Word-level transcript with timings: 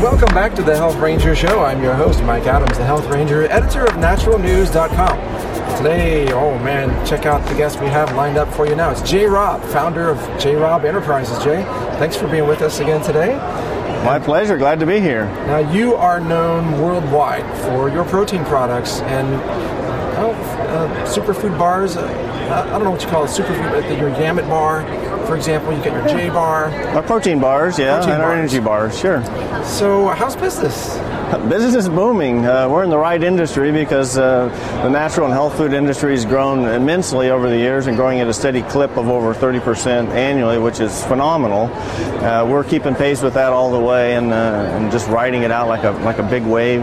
Welcome 0.00 0.32
back 0.32 0.54
to 0.54 0.62
the 0.62 0.76
Health 0.76 0.94
Ranger 0.98 1.34
Show. 1.34 1.58
I'm 1.60 1.82
your 1.82 1.92
host, 1.92 2.22
Mike 2.22 2.44
Adams, 2.44 2.78
the 2.78 2.84
Health 2.84 3.04
Ranger, 3.06 3.48
editor 3.48 3.84
of 3.84 3.94
naturalnews.com. 3.94 5.76
Today, 5.76 6.32
oh 6.32 6.56
man, 6.60 7.04
check 7.04 7.26
out 7.26 7.44
the 7.48 7.54
guest 7.56 7.80
we 7.80 7.88
have 7.88 8.14
lined 8.14 8.38
up 8.38 8.48
for 8.54 8.64
you 8.64 8.76
now. 8.76 8.92
It's 8.92 9.02
Jay 9.02 9.26
Robb, 9.26 9.60
founder 9.64 10.08
of 10.08 10.18
Jay 10.40 10.54
Robb 10.54 10.84
Enterprises. 10.84 11.42
Jay, 11.42 11.64
thanks 11.98 12.14
for 12.14 12.28
being 12.28 12.46
with 12.46 12.62
us 12.62 12.78
again 12.78 13.02
today. 13.02 13.36
My 14.04 14.20
pleasure. 14.20 14.56
Glad 14.56 14.78
to 14.78 14.86
be 14.86 15.00
here. 15.00 15.24
Now, 15.48 15.58
you 15.72 15.96
are 15.96 16.20
known 16.20 16.80
worldwide 16.80 17.44
for 17.64 17.88
your 17.88 18.04
protein 18.04 18.44
products 18.44 19.00
and 19.00 19.26
oh, 20.18 20.30
uh, 20.30 21.06
superfood 21.06 21.58
bars. 21.58 21.96
Uh, 21.96 22.06
I 22.06 22.70
don't 22.70 22.84
know 22.84 22.92
what 22.92 23.02
you 23.02 23.08
call 23.08 23.24
it, 23.24 23.30
superfood, 23.30 23.72
but 23.72 23.98
your 23.98 24.10
Gamut 24.10 24.46
bar, 24.46 24.82
for 25.28 25.36
example, 25.36 25.76
you 25.76 25.84
get 25.84 25.92
your 25.92 26.08
Jay 26.08 26.30
bar. 26.30 26.70
Our 26.96 27.02
protein 27.02 27.38
bars, 27.38 27.78
yeah, 27.78 27.96
Protein 27.98 28.14
and 28.14 28.22
our 28.22 28.32
energy 28.32 28.60
bars, 28.60 28.98
sure. 28.98 29.22
So, 29.62 30.08
how's 30.08 30.34
business? 30.34 30.96
Business 31.28 31.74
is 31.74 31.88
booming. 31.90 32.46
Uh, 32.46 32.68
we're 32.70 32.84
in 32.84 32.88
the 32.90 32.96
right 32.96 33.22
industry 33.22 33.70
because 33.70 34.16
uh, 34.16 34.48
the 34.82 34.88
natural 34.88 35.26
and 35.26 35.34
health 35.34 35.58
food 35.58 35.74
industry 35.74 36.12
has 36.12 36.24
grown 36.24 36.64
immensely 36.64 37.28
over 37.28 37.50
the 37.50 37.56
years 37.56 37.86
and 37.86 37.98
growing 37.98 38.20
at 38.20 38.28
a 38.28 38.32
steady 38.32 38.62
clip 38.62 38.96
of 38.96 39.08
over 39.08 39.34
30% 39.34 40.08
annually, 40.08 40.58
which 40.58 40.80
is 40.80 41.04
phenomenal. 41.04 41.66
Uh, 42.24 42.46
we're 42.46 42.64
keeping 42.64 42.94
pace 42.94 43.20
with 43.20 43.34
that 43.34 43.52
all 43.52 43.70
the 43.70 43.78
way 43.78 44.14
and, 44.14 44.32
uh, 44.32 44.72
and 44.72 44.90
just 44.90 45.06
riding 45.08 45.42
it 45.42 45.50
out 45.50 45.68
like 45.68 45.84
a 45.84 45.90
like 46.02 46.18
a 46.18 46.22
big 46.22 46.44
wave 46.44 46.80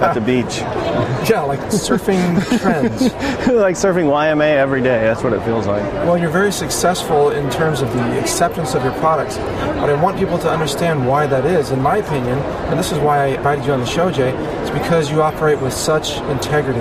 at 0.00 0.12
the 0.14 0.20
beach, 0.20 0.58
Yeah, 1.28 1.42
like 1.42 1.58
surfing 1.70 2.40
trends. 2.60 3.02
like 3.48 3.74
surfing 3.74 4.06
YMA 4.06 4.56
every 4.56 4.80
day. 4.80 5.00
That's 5.00 5.22
what 5.24 5.32
it 5.32 5.42
feels 5.42 5.66
like. 5.66 5.82
Well, 6.06 6.16
you're 6.16 6.30
very 6.30 6.52
successful 6.52 7.30
in 7.30 7.50
terms 7.50 7.82
of 7.82 7.92
the 7.92 8.20
acceptance 8.20 8.74
of 8.74 8.84
your 8.84 8.94
products, 8.94 9.36
but 9.36 9.90
I 9.90 10.00
want 10.00 10.18
people 10.18 10.38
to 10.38 10.50
understand 10.50 11.06
why 11.06 11.26
that 11.26 11.44
is. 11.44 11.70
In 11.72 11.82
my 11.82 11.96
opinion, 11.98 12.38
and 12.38 12.78
this 12.78 12.92
is 12.92 12.98
why 12.98 13.24
I 13.24 13.26
invited 13.26 13.66
you 13.66 13.72
on 13.72 13.80
the 13.80 13.86
show, 13.88 14.10
Jay, 14.10 14.30
it's 14.60 14.70
because 14.70 15.10
you 15.10 15.22
operate 15.22 15.60
with 15.60 15.72
such 15.72 16.18
integrity. 16.30 16.80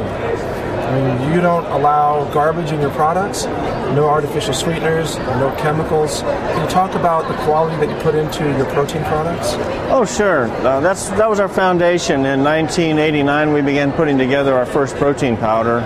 I 0.88 1.02
mean, 1.02 1.34
you 1.34 1.42
don't 1.42 1.66
allow 1.66 2.32
garbage 2.34 2.72
in 2.72 2.80
your 2.80 2.92
products, 2.92 3.44
no 3.44 4.08
artificial 4.08 4.54
sweeteners, 4.54 5.18
no 5.18 5.54
chemicals. 5.60 6.22
Can 6.22 6.64
you 6.64 6.70
talk 6.70 6.96
about 6.96 7.28
the 7.28 7.34
quality 7.44 7.76
that 7.86 7.94
you 7.94 8.02
put 8.02 8.16
into 8.16 8.46
your 8.56 8.66
protein 8.68 9.04
products? 9.04 9.56
Oh, 9.92 10.06
sure. 10.06 10.46
Uh, 10.66 10.80
that's 10.80 11.10
that 11.10 11.30
was 11.30 11.42
our 11.42 11.50
foundation. 11.50 12.26
In 12.26 12.42
1989, 12.42 13.52
we 13.52 13.62
began 13.62 13.92
putting 13.92 14.18
together 14.18 14.54
our 14.56 14.66
first 14.66 14.96
protein 14.96 15.36
powder, 15.36 15.80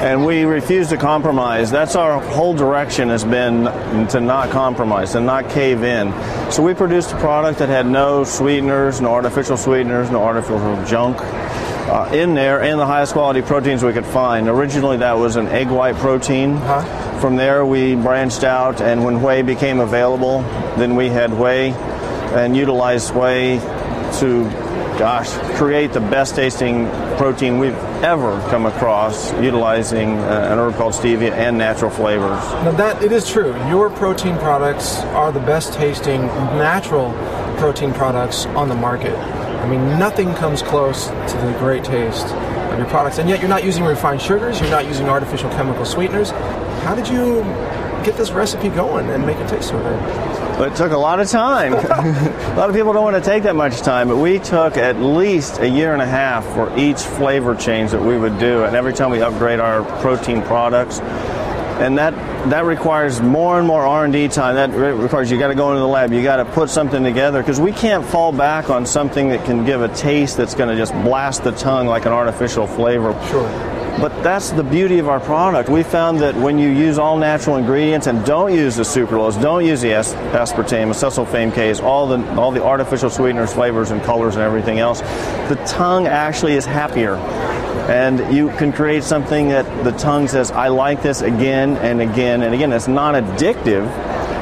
and 0.00 0.24
we 0.24 0.44
refused 0.44 0.88
to 0.88 0.96
compromise. 0.96 1.70
That's 1.70 1.94
our 1.94 2.18
whole 2.18 2.54
direction 2.54 3.10
has 3.10 3.24
been 3.24 3.64
to 4.08 4.20
not 4.20 4.48
compromise 4.48 5.16
and 5.16 5.26
not 5.26 5.50
cave 5.50 5.82
in. 5.82 6.12
So 6.50 6.62
we 6.62 6.72
produced 6.72 7.12
a 7.12 7.18
product 7.18 7.58
that 7.58 7.68
had 7.68 7.86
no 7.86 8.24
sweeteners, 8.24 9.02
no 9.02 9.12
artificial 9.12 9.58
sweeteners, 9.58 10.10
no 10.10 10.22
artificial 10.22 10.82
junk. 10.86 11.18
Uh, 11.86 12.10
in 12.12 12.34
there, 12.34 12.60
and 12.60 12.80
the 12.80 12.86
highest 12.86 13.12
quality 13.12 13.40
proteins 13.40 13.84
we 13.84 13.92
could 13.92 14.04
find. 14.04 14.48
Originally, 14.48 14.96
that 14.96 15.12
was 15.12 15.36
an 15.36 15.46
egg 15.46 15.68
white 15.68 15.94
protein. 15.94 16.54
Uh-huh. 16.54 17.20
From 17.20 17.36
there, 17.36 17.64
we 17.64 17.94
branched 17.94 18.42
out, 18.42 18.80
and 18.80 19.04
when 19.04 19.22
whey 19.22 19.42
became 19.42 19.78
available, 19.78 20.42
then 20.76 20.96
we 20.96 21.08
had 21.08 21.32
whey 21.32 21.70
and 22.34 22.56
utilized 22.56 23.14
whey 23.14 23.58
to, 24.18 24.44
gosh, 24.98 25.30
create 25.56 25.92
the 25.92 26.00
best 26.00 26.34
tasting 26.34 26.88
protein 27.16 27.58
we've 27.58 27.76
ever 28.02 28.40
come 28.50 28.66
across 28.66 29.32
utilizing 29.40 30.18
uh, 30.18 30.48
an 30.50 30.58
herb 30.58 30.74
called 30.74 30.92
stevia 30.92 31.30
and 31.32 31.56
natural 31.56 31.90
flavors. 31.90 32.42
Now 32.64 32.72
that 32.72 33.02
it 33.02 33.12
is 33.12 33.28
true. 33.28 33.54
Your 33.68 33.90
protein 33.90 34.36
products 34.38 34.98
are 35.14 35.30
the 35.30 35.40
best 35.40 35.72
tasting 35.74 36.26
natural 36.58 37.12
protein 37.58 37.92
products 37.94 38.44
on 38.46 38.68
the 38.68 38.74
market. 38.74 39.14
I 39.66 39.68
mean, 39.68 39.98
nothing 39.98 40.32
comes 40.34 40.62
close 40.62 41.08
to 41.08 41.36
the 41.44 41.52
great 41.58 41.82
taste 41.82 42.26
of 42.26 42.78
your 42.78 42.86
products, 42.86 43.18
and 43.18 43.28
yet 43.28 43.40
you're 43.40 43.48
not 43.48 43.64
using 43.64 43.82
refined 43.82 44.22
sugars. 44.22 44.60
You're 44.60 44.70
not 44.70 44.86
using 44.86 45.08
artificial 45.08 45.50
chemical 45.50 45.84
sweeteners. 45.84 46.30
How 46.84 46.94
did 46.94 47.08
you 47.08 47.42
get 48.04 48.16
this 48.16 48.30
recipe 48.30 48.68
going 48.68 49.10
and 49.10 49.26
make 49.26 49.38
it 49.38 49.48
taste 49.48 49.70
so 49.70 49.78
good? 49.82 49.98
But 50.56 50.70
it 50.70 50.76
took 50.76 50.92
a 50.92 50.96
lot 50.96 51.18
of 51.18 51.28
time. 51.28 51.72
a 51.74 52.54
lot 52.56 52.70
of 52.70 52.76
people 52.76 52.92
don't 52.92 53.02
want 53.02 53.16
to 53.16 53.28
take 53.28 53.42
that 53.42 53.56
much 53.56 53.80
time, 53.80 54.06
but 54.06 54.18
we 54.18 54.38
took 54.38 54.76
at 54.76 55.00
least 55.00 55.58
a 55.58 55.68
year 55.68 55.92
and 55.94 56.00
a 56.00 56.06
half 56.06 56.44
for 56.54 56.72
each 56.78 57.00
flavor 57.00 57.56
change 57.56 57.90
that 57.90 58.00
we 58.00 58.16
would 58.16 58.38
do, 58.38 58.62
and 58.62 58.76
every 58.76 58.92
time 58.92 59.10
we 59.10 59.20
upgrade 59.20 59.58
our 59.58 59.82
protein 60.00 60.42
products. 60.42 61.00
And 61.80 61.98
that 61.98 62.14
that 62.50 62.64
requires 62.64 63.20
more 63.20 63.58
and 63.58 63.66
more 63.66 63.86
R&D 63.86 64.28
time. 64.28 64.54
That 64.54 64.70
requires 64.70 65.30
you 65.30 65.38
got 65.38 65.48
to 65.48 65.54
go 65.54 65.70
into 65.70 65.80
the 65.80 65.86
lab. 65.86 66.12
You 66.12 66.22
got 66.22 66.36
to 66.36 66.44
put 66.44 66.70
something 66.70 67.02
together 67.02 67.42
because 67.42 67.60
we 67.60 67.72
can't 67.72 68.04
fall 68.04 68.32
back 68.32 68.70
on 68.70 68.86
something 68.86 69.28
that 69.30 69.44
can 69.44 69.64
give 69.64 69.82
a 69.82 69.88
taste 69.88 70.36
that's 70.36 70.54
going 70.54 70.68
to 70.68 70.76
just 70.76 70.92
blast 70.92 71.44
the 71.44 71.52
tongue 71.52 71.86
like 71.86 72.06
an 72.06 72.12
artificial 72.12 72.66
flavor. 72.66 73.12
Sure. 73.28 73.76
But 73.98 74.22
that's 74.22 74.50
the 74.50 74.62
beauty 74.62 74.98
of 74.98 75.08
our 75.08 75.20
product. 75.20 75.70
We 75.70 75.82
found 75.82 76.20
that 76.20 76.34
when 76.34 76.58
you 76.58 76.68
use 76.68 76.98
all 76.98 77.16
natural 77.16 77.56
ingredients 77.56 78.06
and 78.06 78.24
don't 78.26 78.52
use 78.52 78.76
the 78.76 78.82
sucralose, 78.82 79.40
don't 79.40 79.64
use 79.64 79.80
the 79.80 79.94
as- 79.94 80.12
aspartame, 80.12 80.90
acesulfame 80.90 81.50
Ks, 81.50 81.80
all 81.80 82.06
the 82.06 82.18
all 82.36 82.50
the 82.50 82.62
artificial 82.62 83.08
sweeteners, 83.08 83.54
flavors, 83.54 83.90
and 83.92 84.02
colors 84.02 84.34
and 84.34 84.44
everything 84.44 84.80
else, 84.80 85.00
the 85.48 85.58
tongue 85.66 86.06
actually 86.06 86.54
is 86.56 86.66
happier. 86.66 87.16
And 87.88 88.34
you 88.34 88.48
can 88.50 88.72
create 88.72 89.04
something 89.04 89.48
that 89.48 89.84
the 89.84 89.92
tongue 89.92 90.28
says, 90.28 90.50
I 90.50 90.68
like 90.68 91.02
this 91.02 91.22
again 91.22 91.76
and 91.78 92.00
again 92.00 92.42
and 92.42 92.54
again. 92.54 92.72
It's 92.72 92.88
not 92.88 93.14
addictive. 93.14 93.86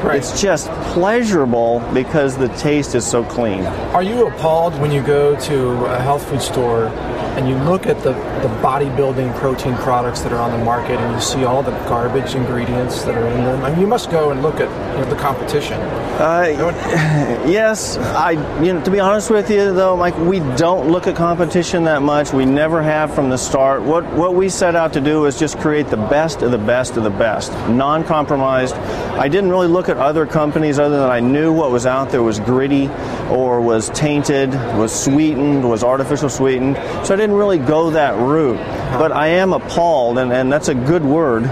Right. 0.03 0.17
It's 0.17 0.39
just 0.41 0.69
pleasurable 0.93 1.79
because 1.93 2.37
the 2.37 2.49
taste 2.49 2.95
is 2.95 3.05
so 3.05 3.23
clean. 3.23 3.65
Are 3.95 4.03
you 4.03 4.27
appalled 4.27 4.79
when 4.79 4.91
you 4.91 5.01
go 5.01 5.39
to 5.39 5.85
a 5.85 5.99
health 5.99 6.27
food 6.29 6.41
store 6.41 6.89
and 7.35 7.47
you 7.49 7.55
look 7.69 7.85
at 7.85 7.97
the, 7.97 8.13
the 8.13 8.49
bodybuilding 8.61 9.35
protein 9.35 9.75
products 9.75 10.21
that 10.21 10.31
are 10.31 10.39
on 10.39 10.57
the 10.57 10.63
market 10.63 10.99
and 10.99 11.13
you 11.13 11.21
see 11.21 11.43
all 11.43 11.61
the 11.61 11.71
garbage 11.89 12.35
ingredients 12.35 13.03
that 13.03 13.15
are 13.15 13.27
in 13.27 13.43
them? 13.43 13.63
I 13.63 13.71
mean, 13.71 13.81
you 13.81 13.87
must 13.87 14.09
go 14.09 14.31
and 14.31 14.41
look 14.41 14.55
at 14.55 14.69
you 14.95 15.03
know, 15.03 15.09
the 15.09 15.15
competition. 15.17 15.79
Uh, 16.15 16.45
yes, 17.45 17.97
I. 17.97 18.31
You 18.63 18.73
know, 18.73 18.83
to 18.85 18.89
be 18.89 19.01
honest 19.01 19.29
with 19.29 19.49
you, 19.49 19.73
though, 19.73 19.97
Mike, 19.97 20.17
we 20.17 20.39
don't 20.55 20.89
look 20.89 21.07
at 21.07 21.15
competition 21.17 21.83
that 21.83 22.01
much. 22.01 22.31
We 22.31 22.45
never 22.45 22.81
have 22.81 23.13
from 23.13 23.29
the 23.29 23.37
start. 23.37 23.81
What 23.81 24.05
what 24.13 24.33
we 24.33 24.47
set 24.47 24.77
out 24.77 24.93
to 24.93 25.01
do 25.01 25.25
is 25.25 25.37
just 25.37 25.59
create 25.59 25.87
the 25.87 25.97
best 25.97 26.41
of 26.41 26.51
the 26.51 26.57
best 26.57 26.95
of 26.95 27.03
the 27.03 27.09
best, 27.09 27.51
non-compromised. 27.67 28.75
I 28.75 29.27
didn't 29.27 29.49
really 29.49 29.67
look 29.67 29.89
at 29.89 29.97
other 29.97 30.25
companies 30.25 30.79
other 30.79 30.99
than 30.99 31.09
I 31.09 31.19
knew 31.19 31.51
what 31.51 31.69
was 31.71 31.85
out 31.85 32.11
there 32.11 32.23
was 32.23 32.39
gritty, 32.39 32.87
or 33.29 33.59
was 33.59 33.89
tainted, 33.89 34.53
was 34.77 34.97
sweetened, 34.97 35.69
was 35.69 35.83
artificial 35.83 36.29
sweetened. 36.29 36.77
So 37.05 37.13
I 37.13 37.17
didn't 37.17 37.24
really 37.31 37.57
go 37.57 37.91
that 37.91 38.17
route. 38.17 38.57
But 38.97 39.11
I 39.11 39.27
am 39.27 39.53
appalled, 39.53 40.17
and, 40.17 40.31
and 40.31 40.51
that's 40.51 40.67
a 40.67 40.75
good 40.75 41.03
word 41.03 41.45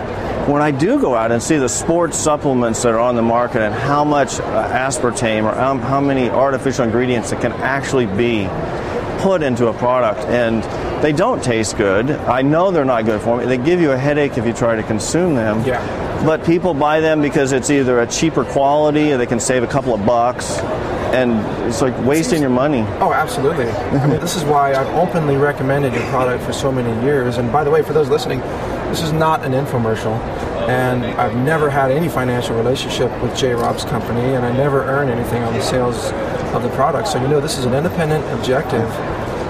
when 0.47 0.61
I 0.61 0.71
do 0.71 0.99
go 0.99 1.15
out 1.15 1.31
and 1.31 1.41
see 1.41 1.57
the 1.57 1.69
sports 1.69 2.17
supplements 2.17 2.83
that 2.83 2.93
are 2.93 2.99
on 2.99 3.15
the 3.15 3.21
market 3.21 3.61
and 3.61 3.73
how 3.73 4.03
much 4.03 4.39
uh, 4.39 4.69
aspartame 4.69 5.45
or 5.45 5.57
um, 5.57 5.79
how 5.79 6.01
many 6.01 6.29
artificial 6.29 6.83
ingredients 6.83 7.29
that 7.29 7.39
can 7.39 7.53
actually 7.53 8.07
be 8.07 8.47
put 9.19 9.41
into 9.41 9.67
a 9.67 9.73
product 9.73 10.19
and 10.27 10.63
they 11.01 11.13
don't 11.13 11.41
taste 11.41 11.77
good. 11.77 12.11
I 12.11 12.41
know 12.41 12.71
they're 12.71 12.83
not 12.83 13.05
good 13.05 13.21
for 13.21 13.37
me. 13.37 13.45
They 13.45 13.57
give 13.57 13.79
you 13.79 13.91
a 13.91 13.97
headache 13.97 14.37
if 14.37 14.45
you 14.45 14.51
try 14.51 14.75
to 14.75 14.83
consume 14.83 15.35
them. 15.35 15.65
Yeah. 15.65 16.23
But 16.25 16.45
people 16.45 16.73
buy 16.73 16.99
them 16.99 17.21
because 17.21 17.53
it's 17.53 17.69
either 17.69 18.01
a 18.01 18.07
cheaper 18.07 18.43
quality 18.43 19.13
or 19.13 19.17
they 19.17 19.25
can 19.25 19.39
save 19.39 19.63
a 19.63 19.67
couple 19.67 19.93
of 19.93 20.05
bucks 20.05 20.59
and 21.13 21.39
it's 21.67 21.81
like 21.81 21.97
wasting 22.05 22.41
your 22.41 22.49
money. 22.49 22.81
Oh, 22.99 23.13
absolutely. 23.13 23.67
I 23.69 24.07
mean, 24.07 24.19
this 24.19 24.35
is 24.35 24.43
why 24.43 24.73
I've 24.73 24.87
openly 24.95 25.37
recommended 25.37 25.93
your 25.93 26.03
product 26.09 26.43
for 26.43 26.51
so 26.51 26.71
many 26.71 26.91
years. 27.05 27.37
And 27.37 27.51
by 27.51 27.63
the 27.63 27.69
way, 27.69 27.83
for 27.83 27.93
those 27.93 28.09
listening, 28.09 28.39
this 28.89 29.03
is 29.03 29.13
not 29.13 29.45
an 29.45 29.51
infomercial. 29.51 30.19
And 30.67 31.05
I've 31.05 31.35
never 31.35 31.69
had 31.69 31.91
any 31.91 32.09
financial 32.09 32.55
relationship 32.55 33.11
with 33.21 33.35
Jay 33.37 33.53
Robb's 33.53 33.85
company, 33.85 34.33
and 34.33 34.45
I 34.45 34.51
never 34.51 34.85
earn 34.85 35.09
anything 35.09 35.43
on 35.43 35.53
the 35.53 35.61
sales 35.61 36.11
of 36.53 36.63
the 36.63 36.69
product. 36.69 37.07
So 37.09 37.21
you 37.21 37.27
know 37.27 37.39
this 37.39 37.57
is 37.57 37.65
an 37.65 37.73
independent, 37.73 38.25
objective 38.39 38.87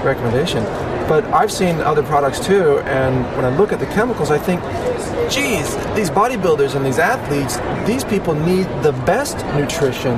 recommendation. 0.03 0.63
But 1.07 1.25
I've 1.25 1.51
seen 1.51 1.77
other 1.77 2.03
products 2.03 2.39
too, 2.39 2.79
and 2.79 3.25
when 3.35 3.45
I 3.45 3.55
look 3.57 3.71
at 3.71 3.79
the 3.79 3.85
chemicals, 3.87 4.31
I 4.31 4.37
think, 4.37 4.61
geez, 5.29 5.75
these 5.95 6.09
bodybuilders 6.09 6.75
and 6.75 6.85
these 6.85 6.99
athletes, 6.99 7.57
these 7.85 8.03
people 8.03 8.33
need 8.33 8.65
the 8.83 8.93
best 9.05 9.37
nutrition, 9.55 10.13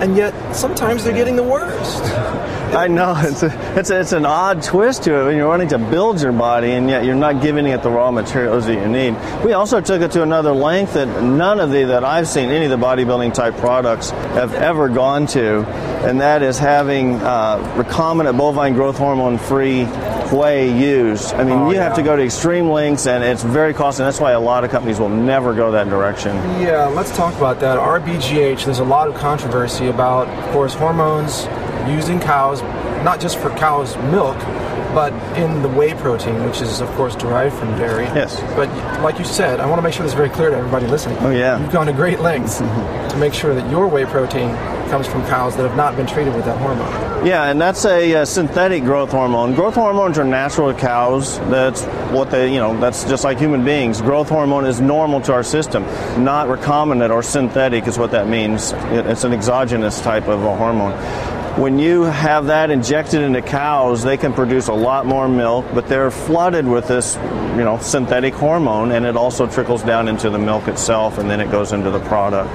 and 0.00 0.16
yet 0.16 0.34
sometimes 0.54 1.04
they're 1.04 1.14
getting 1.14 1.36
the 1.36 1.42
worst. 1.42 2.02
I 2.70 2.86
know 2.86 3.16
it's 3.18 3.42
a, 3.42 3.78
it's 3.78 3.90
a, 3.90 4.00
it's 4.00 4.12
an 4.12 4.24
odd 4.24 4.62
twist 4.62 5.02
to 5.04 5.14
it 5.14 5.24
when 5.24 5.36
you're 5.36 5.48
wanting 5.48 5.70
to 5.70 5.78
build 5.78 6.22
your 6.22 6.30
body 6.30 6.70
and 6.70 6.88
yet 6.88 7.04
you're 7.04 7.16
not 7.16 7.42
giving 7.42 7.66
it 7.66 7.82
the 7.82 7.90
raw 7.90 8.12
materials 8.12 8.66
that 8.66 8.74
you 8.74 8.86
need. 8.86 9.16
We 9.44 9.54
also 9.54 9.80
took 9.80 10.02
it 10.02 10.12
to 10.12 10.22
another 10.22 10.52
length 10.52 10.94
that 10.94 11.20
none 11.20 11.58
of 11.58 11.72
the 11.72 11.82
that 11.86 12.04
I've 12.04 12.28
seen 12.28 12.48
any 12.48 12.66
of 12.66 12.70
the 12.70 12.86
bodybuilding 12.86 13.34
type 13.34 13.56
products 13.56 14.10
have 14.10 14.54
ever 14.54 14.88
gone 14.88 15.26
to, 15.28 15.64
and 16.06 16.20
that 16.20 16.42
is 16.42 16.60
having 16.60 17.16
uh, 17.16 17.58
recombinant 17.76 18.38
bovine 18.38 18.74
growth 18.74 18.98
hormone 18.98 19.36
free 19.36 19.82
whey 20.32 20.70
used. 20.76 21.34
I 21.34 21.44
mean, 21.44 21.58
Oh, 21.58 21.70
you 21.70 21.78
have 21.78 21.94
to 21.96 22.02
go 22.02 22.16
to 22.16 22.22
extreme 22.22 22.70
lengths 22.70 23.06
and 23.06 23.22
it's 23.24 23.42
very 23.42 23.74
costly. 23.74 24.04
That's 24.04 24.20
why 24.20 24.32
a 24.32 24.40
lot 24.40 24.64
of 24.64 24.70
companies 24.70 24.98
will 25.00 25.08
never 25.08 25.54
go 25.54 25.70
that 25.72 25.88
direction. 25.88 26.36
Yeah, 26.60 26.86
let's 26.86 27.14
talk 27.16 27.34
about 27.36 27.60
that. 27.60 27.78
RBGH, 27.78 28.64
there's 28.64 28.78
a 28.78 28.84
lot 28.84 29.08
of 29.08 29.14
controversy 29.14 29.88
about, 29.88 30.28
of 30.28 30.52
course, 30.52 30.74
hormones 30.74 31.46
using 31.88 32.20
cows, 32.20 32.62
not 33.04 33.20
just 33.20 33.38
for 33.38 33.50
cows' 33.50 33.96
milk, 34.12 34.36
but 34.94 35.12
in 35.38 35.62
the 35.62 35.68
whey 35.68 35.94
protein, 35.94 36.44
which 36.44 36.60
is 36.60 36.80
of 36.80 36.88
course 36.90 37.14
derived 37.16 37.54
from 37.56 37.76
dairy. 37.78 38.04
Yes. 38.06 38.40
But 38.56 38.68
like 39.02 39.18
you 39.18 39.24
said, 39.24 39.60
I 39.60 39.66
want 39.66 39.78
to 39.78 39.82
make 39.82 39.94
sure 39.94 40.02
this 40.02 40.12
is 40.12 40.16
very 40.16 40.30
clear 40.30 40.50
to 40.50 40.56
everybody 40.56 40.86
listening. 40.86 41.18
Oh, 41.20 41.30
yeah. 41.30 41.58
You've 41.60 41.72
gone 41.72 41.86
to 41.86 41.92
great 41.92 42.20
lengths 42.20 42.58
to 42.58 43.16
make 43.18 43.34
sure 43.34 43.54
that 43.54 43.70
your 43.70 43.86
whey 43.88 44.04
protein 44.04 44.54
comes 44.90 45.06
from 45.06 45.22
cows 45.26 45.56
that 45.56 45.62
have 45.66 45.76
not 45.76 45.94
been 45.96 46.06
treated 46.06 46.34
with 46.34 46.44
that 46.44 46.58
hormone. 46.58 47.24
Yeah, 47.24 47.44
and 47.50 47.60
that's 47.60 47.84
a, 47.84 48.14
uh 48.16 48.24
synthetic 48.24 48.82
growth 48.82 49.12
hormone. 49.12 49.54
Growth 49.54 49.74
hormones 49.74 50.18
are 50.18 50.24
natural 50.24 50.72
to 50.72 50.78
cows. 50.78 51.38
That's 51.50 51.84
what 52.12 52.30
they, 52.32 52.52
you 52.52 52.58
know, 52.58 52.78
that's 52.80 53.04
just 53.04 53.22
like 53.22 53.38
human 53.38 53.64
beings. 53.64 54.00
Growth 54.02 54.28
hormone 54.28 54.64
is 54.66 54.80
normal 54.80 55.20
to 55.22 55.32
our 55.32 55.44
system, 55.44 55.84
not 56.24 56.48
recombinant 56.48 57.10
or 57.10 57.22
synthetic 57.22 57.86
is 57.86 57.98
what 57.98 58.10
that 58.12 58.26
means. 58.28 58.72
It- 58.72 59.06
It's 59.06 59.22
an 59.24 59.32
exogenous 59.32 60.00
type 60.00 60.26
of 60.28 60.42
a 60.42 60.56
hormone. 60.56 60.92
When 61.56 61.78
you 61.78 62.04
have 62.04 62.46
that 62.46 62.70
injected 62.70 63.22
into 63.22 63.42
cows, 63.42 64.02
they 64.02 64.16
can 64.16 64.32
produce 64.32 64.68
a 64.68 64.72
lot 64.72 65.04
more 65.04 65.28
milk, 65.28 65.66
but 65.74 65.88
they're 65.88 66.10
flooded 66.10 66.66
with 66.66 66.86
this, 66.88 67.16
you 67.16 67.64
know, 67.64 67.78
synthetic 67.82 68.34
hormone, 68.34 68.92
and 68.92 69.04
it 69.04 69.16
also 69.16 69.46
trickles 69.46 69.82
down 69.82 70.08
into 70.08 70.30
the 70.30 70.38
milk 70.38 70.68
itself, 70.68 71.18
and 71.18 71.28
then 71.28 71.40
it 71.40 71.50
goes 71.50 71.72
into 71.72 71.90
the 71.90 72.00
product. 72.00 72.50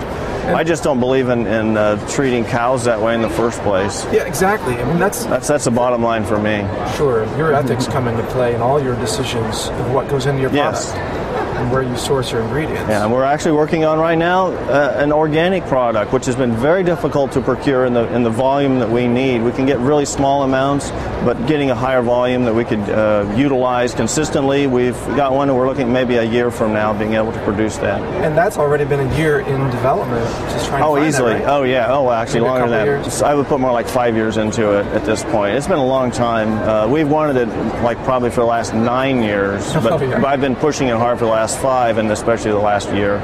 I 0.45 0.63
just 0.63 0.83
don't 0.83 0.99
believe 0.99 1.29
in, 1.29 1.45
in 1.45 1.75
uh, 1.75 2.07
treating 2.07 2.45
cows 2.45 2.85
that 2.85 2.99
way 3.01 3.15
in 3.15 3.21
the 3.21 3.29
first 3.29 3.59
place. 3.61 4.05
Yeah, 4.13 4.23
exactly. 4.25 4.75
I 4.75 4.85
mean, 4.85 4.99
that's 4.99 5.25
That's 5.25 5.47
that's 5.47 5.65
the 5.65 5.71
bottom 5.71 6.01
line 6.03 6.23
for 6.23 6.37
me. 6.39 6.59
sure 6.95 7.25
your 7.37 7.53
ethics 7.53 7.87
come 7.87 8.07
into 8.07 8.23
play 8.27 8.55
in 8.55 8.61
all 8.61 8.81
your 8.81 8.95
decisions 8.97 9.67
of 9.69 9.91
what 9.91 10.07
goes 10.07 10.25
into 10.27 10.41
your 10.41 10.51
product 10.51 10.77
Yes. 10.95 11.24
And 11.55 11.71
where 11.71 11.83
you 11.83 11.95
source 11.97 12.31
your 12.31 12.41
ingredients. 12.41 12.89
Yeah, 12.89 13.03
and 13.03 13.11
we're 13.13 13.23
actually 13.23 13.53
working 13.53 13.85
on 13.85 13.99
right 13.99 14.17
now 14.17 14.47
uh, 14.47 14.93
an 14.97 15.11
organic 15.11 15.63
product, 15.65 16.13
which 16.13 16.25
has 16.25 16.35
been 16.35 16.53
very 16.55 16.83
difficult 16.83 17.31
to 17.33 17.41
procure 17.41 17.85
in 17.85 17.93
the 17.93 18.13
in 18.13 18.23
the 18.23 18.29
volume 18.29 18.79
that 18.79 18.89
we 18.89 19.07
need. 19.07 19.41
We 19.41 19.51
can 19.51 19.65
get 19.65 19.79
really 19.79 20.05
small 20.05 20.43
amounts, 20.43 20.91
but 21.23 21.47
getting 21.47 21.71
a 21.71 21.75
higher 21.75 22.01
volume 22.01 22.45
that 22.45 22.53
we 22.53 22.65
could 22.65 22.79
uh, 22.89 23.31
utilize 23.35 23.93
consistently. 23.93 24.67
We've 24.67 24.99
got 25.15 25.33
one, 25.33 25.49
and 25.49 25.57
we're 25.57 25.67
looking 25.67 25.91
maybe 25.91 26.15
a 26.15 26.23
year 26.23 26.51
from 26.51 26.73
now 26.73 26.93
being 26.97 27.13
able 27.13 27.31
to 27.31 27.43
produce 27.43 27.77
that. 27.77 28.01
And 28.23 28.37
that's 28.37 28.57
already 28.57 28.85
been 28.85 28.99
a 28.99 29.17
year 29.17 29.39
in 29.39 29.69
development, 29.71 30.25
just 30.51 30.67
trying 30.67 30.81
to 30.81 30.87
Oh, 30.87 31.03
easily. 31.03 31.33
Right? 31.35 31.43
Oh, 31.45 31.63
yeah. 31.63 31.87
Oh, 31.89 32.09
actually, 32.11 32.41
Maybe 32.41 32.49
longer 32.51 32.69
than 32.69 33.01
that. 33.03 33.23
I 33.23 33.35
would 33.35 33.45
put 33.47 33.59
more 33.59 33.71
like 33.71 33.87
five 33.87 34.15
years 34.15 34.37
into 34.37 34.71
it 34.79 34.85
at 34.87 35.05
this 35.05 35.23
point. 35.25 35.55
It's 35.55 35.67
been 35.67 35.77
a 35.77 35.85
long 35.85 36.11
time. 36.11 36.49
Uh, 36.67 36.87
we've 36.87 37.07
wanted 37.09 37.37
it 37.37 37.47
like 37.83 37.97
probably 38.03 38.29
for 38.29 38.41
the 38.41 38.45
last 38.47 38.73
nine 38.73 39.21
years, 39.23 39.71
but, 39.73 39.93
Oh, 39.93 39.99
yeah. 40.01 40.19
but 40.19 40.25
I've 40.25 40.41
been 40.41 40.55
pushing 40.55 40.87
it 40.87 40.95
hard 40.97 41.19
for 41.19 41.25
the 41.25 41.31
last 41.31 41.44
five, 41.53 41.97
and 41.97 42.09
especially 42.11 42.51
the 42.51 42.57
last 42.57 42.89
year. 42.93 43.19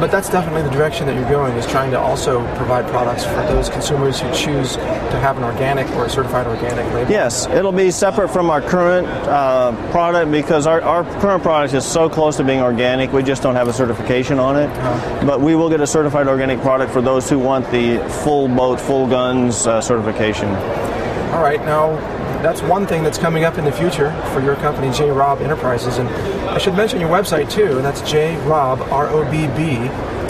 But 0.00 0.10
that's 0.10 0.30
definitely 0.30 0.62
the 0.62 0.70
direction 0.70 1.06
that 1.08 1.14
you're 1.14 1.28
going, 1.28 1.54
is 1.56 1.66
trying 1.66 1.90
to 1.90 1.98
also 1.98 2.40
provide 2.56 2.86
products 2.88 3.24
for 3.24 3.34
those 3.52 3.68
consumers 3.68 4.18
who 4.18 4.32
choose 4.32 4.76
to 4.76 5.18
have 5.20 5.36
an 5.36 5.44
organic 5.44 5.86
or 5.90 6.06
a 6.06 6.08
certified 6.08 6.46
organic 6.46 6.86
label. 6.94 7.10
Yes, 7.10 7.46
it'll 7.48 7.70
be 7.70 7.90
separate 7.90 8.28
from 8.28 8.48
our 8.48 8.62
current 8.62 9.06
uh, 9.06 9.72
product 9.90 10.32
because 10.32 10.66
our, 10.66 10.80
our 10.80 11.04
current 11.20 11.42
product 11.42 11.74
is 11.74 11.84
so 11.84 12.08
close 12.08 12.38
to 12.38 12.44
being 12.44 12.60
organic, 12.60 13.12
we 13.12 13.22
just 13.22 13.42
don't 13.42 13.56
have 13.56 13.68
a 13.68 13.74
certification 13.74 14.38
on 14.38 14.56
it. 14.56 14.68
But 15.26 15.42
we 15.42 15.54
will 15.54 15.68
get 15.68 15.82
a 15.82 15.86
certified 15.86 16.28
organic 16.28 16.60
product 16.60 16.92
for 16.92 17.02
those 17.02 17.28
who 17.28 17.38
want 17.38 17.70
the 17.70 17.98
full 18.24 18.48
boat, 18.48 18.80
full 18.80 19.06
guns 19.06 19.66
uh, 19.66 19.82
certification. 19.82 20.48
All 21.34 21.42
right, 21.42 21.60
now 21.60 22.19
that's 22.42 22.62
one 22.62 22.86
thing 22.86 23.02
that's 23.02 23.18
coming 23.18 23.44
up 23.44 23.58
in 23.58 23.64
the 23.64 23.72
future 23.72 24.10
for 24.32 24.40
your 24.40 24.56
company, 24.56 24.90
Jay 24.92 25.10
Robb 25.10 25.40
Enterprises, 25.40 25.98
and 25.98 26.08
I 26.48 26.58
should 26.58 26.74
mention 26.74 27.00
your 27.00 27.10
website 27.10 27.50
too, 27.50 27.76
and 27.76 27.84
that's 27.84 28.00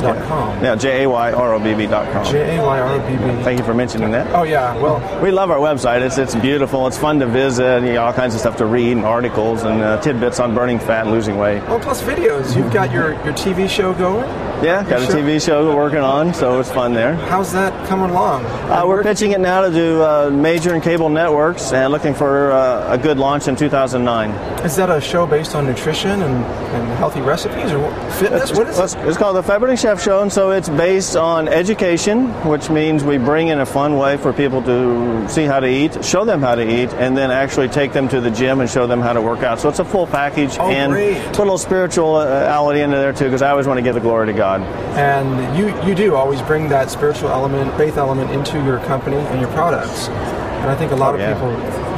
jayrobb.com. 0.01 0.65
Yeah, 0.65 0.75
J 0.77 1.05
A 1.05 1.09
Y 1.11 1.33
R 1.33 1.55
O 1.55 1.59
B 1.59 1.75
B 1.75 1.87
dot 1.87 2.11
com. 2.13 2.25
J 2.25 2.57
A 2.59 2.63
Y 2.63 2.81
R 2.81 2.89
O 2.89 2.99
B 3.07 3.17
B. 3.17 3.43
Thank 3.43 3.59
you 3.59 3.65
for 3.65 3.75
mentioning 3.75 4.11
that. 4.13 4.27
Oh 4.35 4.43
yeah, 4.43 4.75
well, 4.81 5.01
We 5.23 5.31
love 5.31 5.51
our 5.51 5.59
website. 5.59 6.01
It's, 6.03 6.19
it's 6.19 6.35
beautiful. 6.35 6.87
It's 6.87 6.99
fun 6.99 7.21
to 7.21 7.27
visit. 7.27 7.83
You 7.85 7.95
know, 7.95 8.05
all 8.05 8.13
kinds 8.13 8.35
of 8.35 8.41
stuff 8.41 8.57
to 8.59 8.67
read 8.67 8.93
and 8.93 9.05
articles 9.05 9.63
and 9.63 9.81
uh, 9.83 10.01
tidbits 10.01 10.41
on 10.41 10.55
burning 10.55 10.79
fat 10.79 11.03
and 11.07 11.11
losing 11.13 11.39
weight. 11.39 11.63
well 11.65 11.81
plus 11.81 12.03
videos. 12.03 12.57
You've 12.57 12.73
got 12.73 12.91
your, 12.93 13.13
your 13.25 13.33
TV 13.35 13.69
show 13.69 13.93
going. 13.95 14.29
Yeah, 14.65 14.83
got 14.89 15.01
a 15.01 15.07
Sure. 15.07 15.15
TV 15.17 15.43
show 15.45 15.67
we're 15.71 15.77
working 15.77 16.01
on, 16.01 16.35
so 16.35 16.61
it's 16.61 16.71
fun 16.71 16.93
there. 16.93 17.15
How's 17.15 17.51
that 17.55 17.73
coming 17.89 18.11
along? 18.11 18.45
Uh, 18.45 18.85
we're 18.87 19.03
pitching 19.03 19.33
it 19.33 19.41
now 19.41 19.63
to 19.63 19.71
do 19.73 20.03
uh, 20.03 20.29
major 20.31 20.75
and 20.75 20.83
cable 20.83 21.09
networks 21.09 21.73
and 21.73 21.91
looking 21.91 22.13
for 22.13 22.53
uh, 22.53 22.93
a 22.93 22.99
good 22.99 23.17
launch 23.17 23.49
in 23.49 23.57
2009. 23.57 24.31
Is 24.63 24.77
that 24.77 24.91
a 24.91 25.01
show 25.01 25.27
based 25.27 25.55
on 25.55 25.65
nutrition 25.65 26.11
and, 26.11 26.45
and 26.45 26.89
healthy 26.99 27.23
recipes 27.23 27.73
or 27.73 27.91
fitness? 28.13 28.53
What 28.53 28.67
is 28.69 28.79
It's, 28.79 28.95
it? 28.95 29.09
it's 29.09 29.17
called 29.17 29.37
the 29.37 29.43
Fat 29.43 29.61
Burning 29.61 29.77
Chef 29.79 29.90
Show, 29.99 30.23
and 30.23 30.33
so 30.33 30.53
it's 30.53 30.69
based 30.69 31.17
on 31.17 31.49
education, 31.49 32.29
which 32.47 32.71
means 32.71 33.03
we 33.03 33.19
bring 33.19 33.49
in 33.49 33.59
a 33.59 33.67
fun 33.67 33.97
way 33.97 34.17
for 34.17 34.33
people 34.33 34.63
to 34.63 35.29
see 35.29 35.45
how 35.45 35.59
to 35.59 35.67
eat, 35.67 36.05
show 36.05 36.25
them 36.25 36.41
how 36.41 36.55
to 36.55 36.63
eat, 36.63 36.91
and 36.95 37.17
then 37.17 37.31
actually 37.31 37.69
take 37.69 37.93
them 37.93 38.09
to 38.11 38.21
the 38.21 38.31
gym 38.31 38.61
and 38.61 38.71
show 38.71 38.87
them 38.87 39.01
how 39.01 39.13
to 39.13 39.21
work 39.21 39.41
out. 39.43 39.59
So 39.59 39.69
it's 39.69 39.79
a 39.81 39.85
full 39.85 40.07
package, 40.07 40.57
Oh, 40.59 40.71
and 40.71 40.93
great. 40.93 41.17
put 41.29 41.39
a 41.39 41.43
little 41.43 41.59
spirituality 41.59 42.81
uh, 42.81 42.85
into 42.85 42.97
there 42.99 43.13
too, 43.13 43.25
because 43.25 43.43
I 43.43 43.51
always 43.51 43.67
want 43.67 43.79
to 43.79 43.83
give 43.83 43.95
the 43.95 44.01
glory 44.01 44.27
to 44.27 44.33
God. 44.33 44.61
And 44.97 45.59
you, 45.59 45.69
you 45.87 45.95
do 45.95 46.15
always 46.15 46.41
bring 46.43 46.69
that 46.69 46.91
spiritual 46.91 47.31
element, 47.31 47.77
faith 47.77 47.97
element 47.97 48.31
into 48.31 48.63
your 48.65 48.79
company 48.81 49.17
and 49.17 49.41
your 49.41 49.51
products. 49.53 50.09
And 50.09 50.71
I 50.71 50.77
think 50.77 50.93
a 50.93 50.97
lot 50.97 51.13
Oh, 51.13 51.15
of 51.15 51.21
yeah. 51.21 51.35
people 51.35 51.51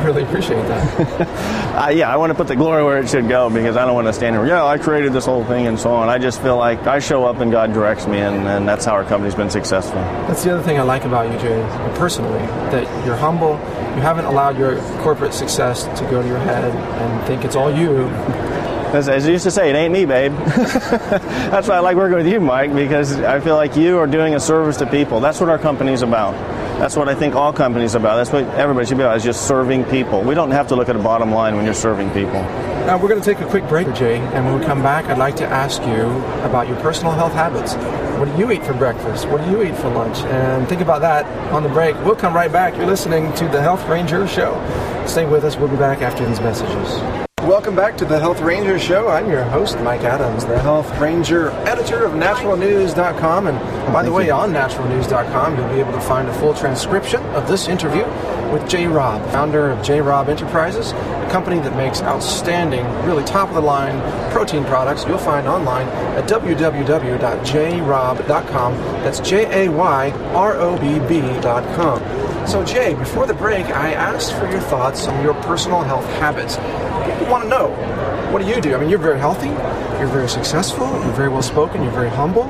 really 0.04 0.22
appreciate 0.22 0.62
that. 0.68 1.58
Uh, 1.72 1.88
yeah, 1.88 2.12
I 2.12 2.18
want 2.18 2.28
to 2.28 2.34
put 2.34 2.48
the 2.48 2.54
glory 2.54 2.84
where 2.84 2.98
it 2.98 3.08
should 3.08 3.30
go 3.30 3.48
because 3.48 3.78
I 3.78 3.86
don't 3.86 3.94
want 3.94 4.06
to 4.06 4.12
stand 4.12 4.36
here. 4.36 4.46
Yeah, 4.46 4.62
I 4.62 4.76
created 4.76 5.14
this 5.14 5.24
whole 5.24 5.42
thing 5.42 5.66
and 5.66 5.80
so 5.80 5.90
on. 5.94 6.10
I 6.10 6.18
just 6.18 6.42
feel 6.42 6.58
like 6.58 6.86
I 6.86 6.98
show 6.98 7.24
up 7.24 7.38
and 7.38 7.50
God 7.50 7.72
directs 7.72 8.06
me, 8.06 8.18
and, 8.18 8.46
and 8.46 8.68
that's 8.68 8.84
how 8.84 8.92
our 8.92 9.04
company's 9.04 9.34
been 9.34 9.48
successful. 9.48 9.98
That's 10.28 10.44
the 10.44 10.52
other 10.52 10.62
thing 10.62 10.78
I 10.78 10.82
like 10.82 11.06
about 11.06 11.32
you, 11.32 11.38
Jay, 11.38 11.62
personally, 11.96 12.40
that 12.72 13.06
you're 13.06 13.16
humble. 13.16 13.52
You 13.96 14.02
haven't 14.02 14.26
allowed 14.26 14.58
your 14.58 14.76
corporate 15.00 15.32
success 15.32 15.84
to 15.98 16.04
go 16.10 16.20
to 16.20 16.28
your 16.28 16.38
head 16.40 16.62
and 16.64 17.26
think 17.26 17.42
it's 17.42 17.56
all 17.56 17.74
you. 17.74 18.06
As, 18.92 19.08
as 19.08 19.24
you 19.24 19.32
used 19.32 19.44
to 19.44 19.50
say, 19.50 19.70
it 19.70 19.74
ain't 19.74 19.94
me, 19.94 20.04
babe. 20.04 20.32
That's 20.46 21.68
why 21.68 21.76
I 21.76 21.78
like 21.78 21.96
working 21.96 22.18
with 22.18 22.26
you, 22.26 22.38
Mike, 22.38 22.74
because 22.74 23.18
I 23.20 23.40
feel 23.40 23.56
like 23.56 23.74
you 23.76 23.96
are 23.96 24.06
doing 24.06 24.34
a 24.34 24.40
service 24.40 24.76
to 24.76 24.86
people. 24.86 25.20
That's 25.20 25.40
what 25.40 25.48
our 25.48 25.58
company's 25.58 26.02
about. 26.02 26.34
That's 26.82 26.96
what 26.96 27.08
I 27.08 27.14
think 27.14 27.36
all 27.36 27.52
companies 27.52 27.94
about. 27.94 28.16
That's 28.16 28.32
what 28.32 28.42
everybody 28.56 28.88
should 28.88 28.96
be 28.96 29.04
about, 29.04 29.16
is 29.16 29.22
just 29.22 29.46
serving 29.46 29.84
people. 29.84 30.20
We 30.20 30.34
don't 30.34 30.50
have 30.50 30.66
to 30.66 30.74
look 30.74 30.88
at 30.88 30.96
a 30.96 30.98
bottom 30.98 31.30
line 31.30 31.54
when 31.54 31.64
you're 31.64 31.74
serving 31.74 32.10
people. 32.10 32.42
Now, 32.42 33.00
we're 33.00 33.08
going 33.08 33.20
to 33.20 33.24
take 33.24 33.38
a 33.38 33.48
quick 33.48 33.68
break, 33.68 33.94
Jay, 33.94 34.16
and 34.18 34.44
when 34.44 34.58
we 34.58 34.66
come 34.66 34.82
back, 34.82 35.04
I'd 35.04 35.16
like 35.16 35.36
to 35.36 35.46
ask 35.46 35.80
you 35.82 36.10
about 36.44 36.66
your 36.66 36.76
personal 36.80 37.12
health 37.12 37.34
habits. 37.34 37.74
What 38.18 38.24
do 38.24 38.36
you 38.36 38.50
eat 38.50 38.64
for 38.64 38.74
breakfast? 38.74 39.28
What 39.28 39.44
do 39.44 39.50
you 39.52 39.62
eat 39.62 39.76
for 39.76 39.90
lunch? 39.90 40.18
And 40.24 40.68
think 40.68 40.80
about 40.80 41.02
that 41.02 41.24
on 41.52 41.62
the 41.62 41.68
break. 41.68 41.94
We'll 42.04 42.16
come 42.16 42.34
right 42.34 42.50
back. 42.50 42.74
You're 42.76 42.86
listening 42.86 43.32
to 43.34 43.44
the 43.46 43.62
Health 43.62 43.88
Ranger 43.88 44.26
Show. 44.26 44.52
Stay 45.06 45.24
with 45.24 45.44
us. 45.44 45.54
We'll 45.54 45.68
be 45.68 45.76
back 45.76 46.02
after 46.02 46.26
these 46.26 46.40
messages. 46.40 47.31
Welcome 47.42 47.74
back 47.74 47.96
to 47.96 48.04
the 48.04 48.20
Health 48.20 48.40
Ranger 48.40 48.78
Show. 48.78 49.08
I'm 49.08 49.28
your 49.28 49.42
host, 49.42 49.76
Mike 49.80 50.02
Adams, 50.02 50.44
the 50.44 50.60
Health 50.60 50.88
Ranger, 51.00 51.50
editor 51.66 52.04
of 52.04 52.12
naturalnews.com. 52.12 53.48
And 53.48 53.58
by 53.92 54.04
the 54.04 54.12
way, 54.12 54.30
on 54.30 54.52
naturalnews.com, 54.52 55.58
you'll 55.58 55.68
be 55.70 55.80
able 55.80 55.90
to 55.90 56.00
find 56.00 56.28
a 56.28 56.34
full 56.34 56.54
transcription 56.54 57.20
of 57.34 57.48
this 57.48 57.66
interview 57.66 58.04
with 58.52 58.70
Jay 58.70 58.86
Robb, 58.86 59.28
founder 59.32 59.72
of 59.72 59.82
Jay 59.82 60.00
Robb 60.00 60.28
Enterprises, 60.28 60.92
a 60.92 61.28
company 61.32 61.58
that 61.58 61.76
makes 61.76 62.00
outstanding, 62.02 62.86
really 63.04 63.24
top 63.24 63.48
of 63.48 63.56
the 63.56 63.60
line 63.60 64.00
protein 64.30 64.64
products 64.64 65.04
you'll 65.04 65.18
find 65.18 65.48
online 65.48 65.88
at 66.16 66.28
www.jayrobb.com. 66.28 68.74
That's 69.02 69.18
J 69.18 69.66
A 69.66 69.68
Y 69.68 70.12
R 70.32 70.56
O 70.58 70.78
B 70.78 71.00
B.com. 71.08 72.22
So, 72.46 72.64
Jay, 72.64 72.94
before 72.94 73.26
the 73.26 73.34
break, 73.34 73.66
I 73.66 73.94
asked 73.94 74.32
for 74.34 74.48
your 74.50 74.60
thoughts 74.60 75.06
on 75.06 75.22
your 75.22 75.34
personal 75.42 75.82
health 75.82 76.06
habits. 76.18 76.56
People 77.22 77.34
want 77.34 77.44
to 77.44 77.50
know 77.50 77.68
what 78.32 78.42
do 78.42 78.48
you 78.48 78.60
do? 78.60 78.74
I 78.74 78.80
mean, 78.80 78.88
you're 78.88 78.98
very 78.98 79.20
healthy, 79.20 79.46
you're 79.46 80.08
very 80.08 80.28
successful, 80.28 80.88
you're 80.88 81.12
very 81.12 81.28
well 81.28 81.40
spoken, 81.40 81.80
you're 81.84 81.92
very 81.92 82.10
humble. 82.10 82.46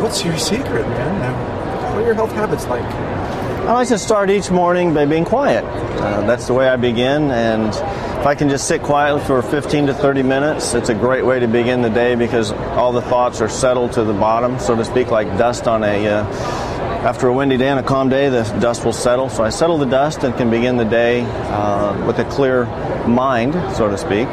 What's 0.00 0.24
your 0.24 0.38
secret, 0.38 0.86
man? 0.86 1.92
What 1.92 2.04
are 2.04 2.06
your 2.06 2.14
health 2.14 2.30
habits 2.30 2.66
like? 2.66 2.84
I 2.84 3.72
like 3.72 3.88
to 3.88 3.98
start 3.98 4.30
each 4.30 4.48
morning 4.48 4.94
by 4.94 5.06
being 5.06 5.24
quiet. 5.24 5.64
Uh, 5.64 6.24
that's 6.24 6.46
the 6.46 6.54
way 6.54 6.68
I 6.68 6.76
begin, 6.76 7.32
and 7.32 7.70
if 7.70 8.26
I 8.26 8.36
can 8.36 8.48
just 8.48 8.68
sit 8.68 8.80
quietly 8.84 9.24
for 9.24 9.42
15 9.42 9.88
to 9.88 9.94
30 9.94 10.22
minutes, 10.22 10.74
it's 10.74 10.88
a 10.88 10.94
great 10.94 11.26
way 11.26 11.40
to 11.40 11.48
begin 11.48 11.82
the 11.82 11.90
day 11.90 12.14
because 12.14 12.52
all 12.52 12.92
the 12.92 13.02
thoughts 13.02 13.40
are 13.40 13.48
settled 13.48 13.90
to 13.94 14.04
the 14.04 14.12
bottom, 14.12 14.60
so 14.60 14.76
to 14.76 14.84
speak, 14.84 15.10
like 15.10 15.26
dust 15.36 15.66
on 15.66 15.82
a. 15.82 16.06
Uh, 16.06 16.65
after 17.06 17.28
a 17.28 17.32
windy 17.32 17.56
day 17.56 17.68
and 17.68 17.78
a 17.78 17.84
calm 17.84 18.08
day, 18.08 18.28
the 18.28 18.42
dust 18.58 18.84
will 18.84 18.92
settle. 18.92 19.28
So 19.28 19.44
I 19.44 19.50
settle 19.50 19.78
the 19.78 19.86
dust 19.86 20.24
and 20.24 20.36
can 20.36 20.50
begin 20.50 20.76
the 20.76 20.84
day 20.84 21.20
uh, 21.22 22.04
with 22.04 22.18
a 22.18 22.24
clear 22.24 22.64
mind, 23.06 23.54
so 23.76 23.88
to 23.88 23.96
speak. 23.96 24.26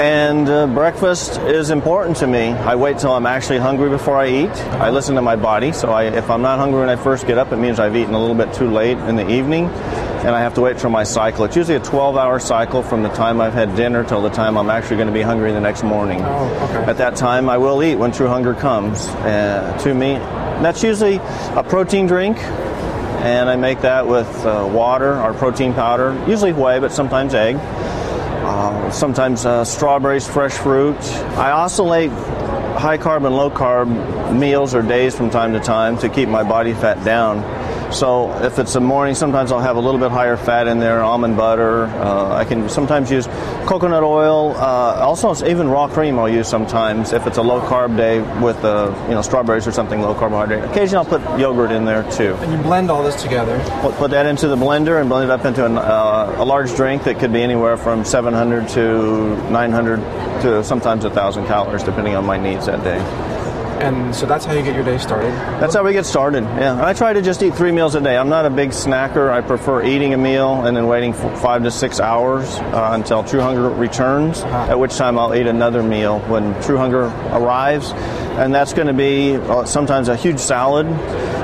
And 0.00 0.46
uh, 0.50 0.66
breakfast 0.66 1.40
is 1.40 1.70
important 1.70 2.18
to 2.18 2.26
me. 2.26 2.50
I 2.50 2.74
wait 2.74 2.98
till 2.98 3.14
I'm 3.14 3.24
actually 3.24 3.56
hungry 3.56 3.88
before 3.88 4.18
I 4.18 4.28
eat. 4.28 4.50
I 4.50 4.90
listen 4.90 5.14
to 5.14 5.22
my 5.22 5.34
body. 5.36 5.72
So 5.72 5.90
I, 5.90 6.04
if 6.04 6.28
I'm 6.28 6.42
not 6.42 6.58
hungry 6.58 6.80
when 6.80 6.90
I 6.90 6.96
first 6.96 7.26
get 7.26 7.38
up, 7.38 7.52
it 7.52 7.56
means 7.56 7.80
I've 7.80 7.96
eaten 7.96 8.12
a 8.12 8.20
little 8.20 8.36
bit 8.36 8.52
too 8.52 8.70
late 8.70 8.98
in 8.98 9.16
the 9.16 9.30
evening, 9.30 9.64
and 9.64 10.30
I 10.34 10.40
have 10.40 10.52
to 10.54 10.60
wait 10.60 10.78
for 10.78 10.90
my 10.90 11.04
cycle. 11.04 11.46
It's 11.46 11.56
usually 11.56 11.76
a 11.76 11.80
12-hour 11.80 12.38
cycle 12.40 12.82
from 12.82 13.02
the 13.02 13.10
time 13.10 13.40
I've 13.40 13.54
had 13.54 13.74
dinner 13.76 14.04
till 14.04 14.20
the 14.20 14.28
time 14.28 14.58
I'm 14.58 14.68
actually 14.68 14.96
going 14.96 15.08
to 15.08 15.14
be 15.14 15.22
hungry 15.22 15.52
the 15.52 15.60
next 15.60 15.84
morning. 15.84 16.20
Oh, 16.22 16.68
okay. 16.68 16.90
At 16.90 16.98
that 16.98 17.16
time, 17.16 17.48
I 17.48 17.56
will 17.56 17.82
eat 17.82 17.96
when 17.96 18.12
true 18.12 18.28
hunger 18.28 18.52
comes 18.52 19.06
uh, 19.06 19.78
to 19.84 19.94
me. 19.94 20.18
That's 20.62 20.82
usually 20.82 21.16
a 21.16 21.64
protein 21.66 22.06
drink 22.06 22.38
and 23.20 23.50
I 23.50 23.56
make 23.56 23.82
that 23.82 24.06
with 24.06 24.26
uh, 24.46 24.66
water 24.72 25.20
or 25.20 25.34
protein 25.34 25.74
powder, 25.74 26.18
usually 26.26 26.54
whey, 26.54 26.78
but 26.78 26.90
sometimes 26.90 27.34
egg. 27.34 27.56
Uh, 27.56 28.90
sometimes 28.90 29.44
uh, 29.44 29.62
strawberries, 29.62 30.26
fresh 30.26 30.54
fruit. 30.54 30.96
I 31.36 31.50
oscillate 31.50 32.10
high 32.10 32.96
carb 32.96 33.26
and 33.26 33.36
low 33.36 33.50
carb 33.50 34.38
meals 34.38 34.74
or 34.74 34.80
days 34.80 35.14
from 35.14 35.28
time 35.28 35.52
to 35.52 35.60
time 35.60 35.98
to 35.98 36.08
keep 36.08 36.30
my 36.30 36.42
body 36.42 36.72
fat 36.72 37.04
down. 37.04 37.44
So 37.92 38.32
if 38.44 38.58
it's 38.58 38.74
a 38.76 38.80
morning, 38.80 39.14
sometimes 39.14 39.50
I'll 39.50 39.60
have 39.60 39.76
a 39.76 39.80
little 39.80 39.98
bit 39.98 40.10
higher 40.10 40.36
fat 40.36 40.68
in 40.68 40.78
there, 40.78 41.02
almond 41.02 41.36
butter. 41.36 41.84
Uh, 41.86 42.36
I 42.36 42.44
can 42.44 42.68
sometimes 42.68 43.10
use 43.10 43.26
coconut 43.66 44.02
oil. 44.02 44.54
Uh, 44.56 45.00
also, 45.00 45.34
even 45.46 45.68
raw 45.68 45.88
cream 45.88 46.18
I'll 46.18 46.28
use 46.28 46.48
sometimes 46.48 47.12
if 47.12 47.26
it's 47.26 47.38
a 47.38 47.42
low 47.42 47.60
carb 47.60 47.96
day 47.96 48.20
with 48.40 48.64
uh, 48.64 48.94
you 49.08 49.14
know 49.14 49.22
strawberries 49.22 49.66
or 49.66 49.72
something 49.72 50.00
low 50.00 50.14
carbohydrate. 50.14 50.64
Occasionally 50.64 51.04
I'll 51.04 51.18
put 51.18 51.38
yogurt 51.38 51.72
in 51.72 51.84
there 51.84 52.08
too. 52.12 52.34
And 52.34 52.52
you 52.52 52.58
blend 52.58 52.90
all 52.90 53.02
this 53.02 53.20
together. 53.20 53.58
Put, 53.80 53.94
put 53.96 54.10
that 54.12 54.26
into 54.26 54.48
the 54.48 54.56
blender 54.56 55.00
and 55.00 55.08
blend 55.08 55.24
it 55.24 55.30
up 55.30 55.44
into 55.44 55.64
an, 55.64 55.76
uh, 55.76 56.36
a 56.38 56.44
large 56.44 56.74
drink 56.76 57.04
that 57.04 57.18
could 57.18 57.32
be 57.32 57.42
anywhere 57.42 57.76
from 57.76 58.04
700 58.04 58.68
to 58.70 59.50
900 59.50 59.96
to 60.42 60.64
sometimes 60.64 61.04
1,000 61.04 61.46
calories 61.46 61.82
depending 61.82 62.14
on 62.14 62.24
my 62.24 62.38
needs 62.38 62.66
that 62.66 62.82
day. 62.84 62.98
And 63.80 64.14
so 64.14 64.26
that's 64.26 64.44
how 64.44 64.52
you 64.52 64.62
get 64.62 64.74
your 64.74 64.84
day 64.84 64.98
started. 64.98 65.32
That's 65.60 65.74
how 65.74 65.82
we 65.82 65.92
get 65.92 66.04
started. 66.04 66.44
Yeah, 66.44 66.84
I 66.84 66.92
try 66.92 67.14
to 67.14 67.22
just 67.22 67.42
eat 67.42 67.54
three 67.54 67.72
meals 67.72 67.94
a 67.94 68.00
day. 68.00 68.16
I'm 68.16 68.28
not 68.28 68.44
a 68.44 68.50
big 68.50 68.70
snacker. 68.70 69.30
I 69.30 69.40
prefer 69.40 69.82
eating 69.82 70.12
a 70.12 70.18
meal 70.18 70.66
and 70.66 70.76
then 70.76 70.86
waiting 70.86 71.14
for 71.14 71.34
five 71.36 71.62
to 71.62 71.70
six 71.70 71.98
hours 71.98 72.46
uh, 72.58 72.90
until 72.92 73.24
true 73.24 73.40
hunger 73.40 73.70
returns. 73.70 74.42
Uh-huh. 74.42 74.72
At 74.72 74.78
which 74.78 74.96
time 74.96 75.18
I'll 75.18 75.34
eat 75.34 75.46
another 75.46 75.82
meal 75.82 76.20
when 76.20 76.60
true 76.62 76.76
hunger 76.76 77.04
arrives, 77.32 77.92
and 78.36 78.54
that's 78.54 78.74
going 78.74 78.88
to 78.88 78.92
be 78.92 79.36
uh, 79.36 79.64
sometimes 79.64 80.08
a 80.08 80.16
huge 80.16 80.38
salad, 80.38 80.86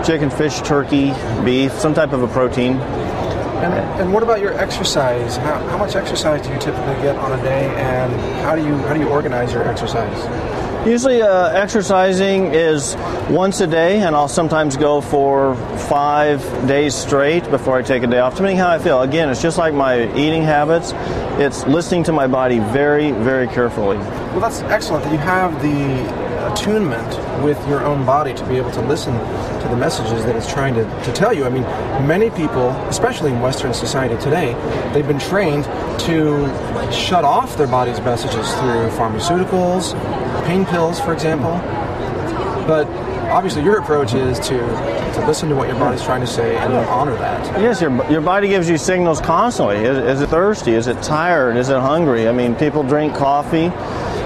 chicken, 0.05 0.29
fish, 0.29 0.61
turkey, 0.61 1.15
beef, 1.43 1.73
some 1.73 1.95
type 1.95 2.13
of 2.13 2.23
a 2.23 2.29
protein. 2.29 2.77
And, 2.77 3.73
and 4.03 4.13
what 4.13 4.23
about 4.23 4.41
your 4.41 4.53
exercise? 4.53 5.39
How, 5.39 5.59
how 5.69 5.79
much 5.79 5.97
exercise 5.97 6.43
do 6.47 6.53
you 6.53 6.59
typically 6.59 6.95
get 6.97 7.17
on 7.17 7.33
a 7.39 7.43
day, 7.43 7.75
and 7.77 8.13
how 8.43 8.55
do 8.55 8.63
you 8.63 8.77
how 8.77 8.93
do 8.93 9.01
you 9.01 9.09
organize 9.09 9.55
your 9.55 9.67
exercise? 9.67 10.56
Usually, 10.87 11.21
uh, 11.21 11.49
exercising 11.49 12.55
is 12.55 12.95
once 13.29 13.61
a 13.61 13.67
day, 13.67 14.03
and 14.03 14.15
I'll 14.15 14.29
sometimes 14.29 14.77
go 14.77 15.01
for 15.01 15.57
five 15.89 16.41
days 16.69 16.95
straight 16.95 17.51
before 17.51 17.77
I 17.77 17.83
take 17.83 18.05
a 18.05 18.07
day 18.07 18.21
off, 18.21 18.35
depending 18.35 18.57
how 18.57 18.69
I 18.69 18.79
feel. 18.79 19.03
Again, 19.03 19.29
it's 19.29 19.43
just 19.43 19.59
like 19.59 19.75
my 19.75 20.05
eating 20.17 20.45
habits. 20.45 20.93
It's 21.43 21.67
listening 21.67 22.05
to 22.05 22.13
my 22.13 22.29
body 22.29 22.61
very, 22.61 23.11
very 23.11 23.49
carefully. 23.49 23.99
Well, 23.99 24.39
that's 24.39 24.61
excellent 24.63 25.03
that 25.03 25.13
you 25.13 25.19
have 25.19 25.61
the 25.61 26.27
attunement 26.53 27.43
with 27.43 27.59
your 27.69 27.85
own 27.85 28.07
body 28.07 28.33
to 28.33 28.47
be 28.47 28.57
able 28.57 28.71
to 28.71 28.81
listen 28.83 29.13
to 29.13 29.69
the 29.69 29.77
messages 29.77 30.25
that 30.25 30.37
it's 30.37 30.51
trying 30.51 30.75
to, 30.75 30.85
to 31.03 31.13
tell 31.13 31.33
you. 31.33 31.45
I 31.45 31.49
mean, 31.49 31.65
many 32.07 32.31
people, 32.31 32.71
especially 32.89 33.33
in 33.33 33.41
Western 33.41 33.75
society 33.75 34.17
today, 34.23 34.55
they've 34.95 35.07
been 35.07 35.19
trained 35.19 35.65
to 36.03 36.47
shut 36.93 37.25
off 37.25 37.57
their 37.57 37.67
body's 37.67 38.01
messages 38.01 38.49
through 38.55 38.89
pharmaceuticals, 38.91 39.95
pain 40.47 40.65
pills, 40.65 41.01
for 41.01 41.13
example. 41.13 41.51
But 42.67 42.87
obviously, 43.31 43.63
your 43.63 43.79
approach 43.79 44.15
is 44.15 44.39
to, 44.41 44.59
to 44.59 45.25
listen 45.27 45.49
to 45.49 45.55
what 45.55 45.69
your 45.69 45.79
body's 45.79 46.03
trying 46.03 46.21
to 46.21 46.27
say 46.27 46.57
and 46.57 46.73
honor 46.73 47.15
that. 47.17 47.61
Yes, 47.61 47.81
your, 47.81 48.11
your 48.11 48.21
body 48.21 48.49
gives 48.49 48.69
you 48.69 48.79
signals 48.79 49.21
constantly. 49.21 49.77
Is, 49.77 49.99
is 49.99 50.23
it 50.23 50.29
thirsty? 50.29 50.73
Is 50.73 50.87
it 50.87 51.01
tired? 51.03 51.57
Is 51.57 51.69
it 51.69 51.81
hungry? 51.81 52.29
I 52.29 52.33
mean, 52.33 52.55
people 52.55 52.83
drink 52.83 53.15
coffee 53.15 53.71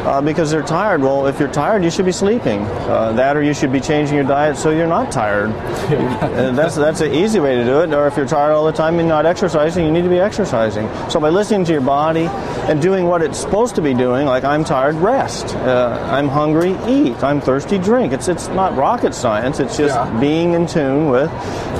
uh, 0.06 0.20
because 0.20 0.50
they're 0.50 0.62
tired. 0.62 1.02
Well, 1.02 1.26
if 1.26 1.38
you're 1.38 1.52
tired, 1.52 1.84
you 1.84 1.90
should 1.90 2.06
be 2.06 2.12
sleeping. 2.12 2.60
Uh, 2.62 3.12
that, 3.12 3.36
or 3.36 3.42
you 3.42 3.54
should 3.54 3.72
be 3.72 3.80
changing 3.80 4.14
your 4.16 4.24
diet 4.24 4.56
so 4.56 4.70
you're 4.70 4.86
not 4.86 5.10
tired. 5.12 5.50
and 5.50 6.56
that's 6.58 6.74
that's 6.76 7.00
an 7.00 7.12
easy 7.12 7.40
way 7.40 7.56
to 7.56 7.64
do 7.64 7.80
it. 7.80 7.92
Or 7.92 8.06
if 8.06 8.16
you're 8.16 8.26
tired 8.26 8.52
all 8.52 8.64
the 8.64 8.72
time 8.72 8.98
and 8.98 9.08
not 9.08 9.26
exercising, 9.26 9.84
you 9.84 9.90
need 9.90 10.02
to 10.02 10.08
be 10.08 10.18
exercising. 10.18 10.88
So 11.10 11.20
by 11.20 11.28
listening 11.28 11.64
to 11.66 11.72
your 11.72 11.80
body 11.82 12.26
and 12.68 12.80
doing 12.80 13.06
what 13.06 13.22
it's 13.22 13.38
supposed 13.38 13.74
to 13.76 13.82
be 13.82 13.94
doing, 13.94 14.26
like 14.26 14.44
I'm 14.44 14.64
tired, 14.64 14.94
rest. 14.96 15.54
Uh, 15.56 15.98
I'm 16.10 16.28
hungry, 16.28 16.76
eat. 16.88 17.22
I'm 17.22 17.40
thirsty, 17.40 17.78
drink. 17.78 18.12
It's 18.12 18.28
it's 18.28 18.48
not 18.48 18.76
rocket 18.76 19.14
science. 19.14 19.60
It's 19.60 19.76
just 19.76 19.94
Yeah. 19.94 20.20
being 20.20 20.52
in 20.54 20.66
tune 20.66 21.10
with 21.10 21.30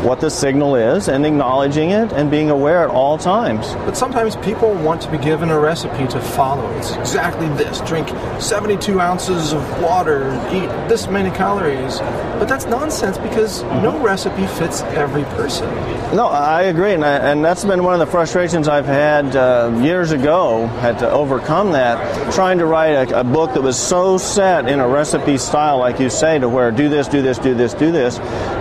what 0.05 0.21
the 0.21 0.31
signal 0.31 0.75
is 0.77 1.09
and 1.09 1.25
acknowledging 1.27 1.91
it 1.91 2.13
and 2.13 2.31
being 2.31 2.51
aware 2.51 2.83
at 2.83 2.91
all 2.91 3.19
times. 3.19 3.75
But 3.87 3.97
sometimes 3.97 4.37
people 4.37 4.73
want 4.75 5.01
to 5.03 5.11
be 5.11 5.19
given 5.19 5.51
a 5.51 5.59
recipe 5.59 6.07
to 6.09 6.21
follow. 6.21 6.69
It's 6.79 6.93
exactly 6.97 7.49
this 7.51 7.81
drink 7.83 8.10
72 8.41 9.01
ounces 9.01 9.53
of 9.53 9.83
water, 9.83 10.33
eat 10.53 10.69
this 10.89 11.07
many 11.09 11.31
calories. 11.31 12.01
But 12.41 12.49
that's 12.49 12.65
nonsense 12.65 13.19
because 13.19 13.63
no 13.65 14.03
recipe 14.03 14.47
fits 14.47 14.81
every 14.81 15.25
person. 15.25 15.69
No, 16.17 16.27
I 16.27 16.63
agree, 16.63 16.95
and, 16.95 17.05
I, 17.05 17.19
and 17.19 17.45
that's 17.45 17.67
been 17.67 17.85
one 17.85 17.93
of 17.93 18.01
the 18.01 18.11
frustrations 18.11 18.67
I've 18.67 18.87
had 18.87 19.37
uh, 19.37 19.79
years 19.83 20.11
ago. 20.11 20.67
Had 20.81 20.99
to 21.01 21.11
overcome 21.11 21.73
that, 21.73 22.33
trying 22.33 22.57
to 22.57 22.65
write 22.65 22.93
a, 22.93 23.21
a 23.21 23.25
book 23.25 23.53
that 23.53 23.63
was 23.63 23.79
so 23.79 24.17
set 24.17 24.71
in 24.71 24.81
a 24.81 24.89
recipe 24.89 25.37
style, 25.37 25.77
like 25.81 26.01
you 26.01 26.09
say, 26.09 26.39
to 26.39 26.49
where 26.49 26.73
do 26.73 26.89
this, 26.89 27.09
do 27.09 27.21
this, 27.21 27.37
do 27.37 27.55
this, 27.55 27.75
do 27.75 27.93
this. 27.93 28.19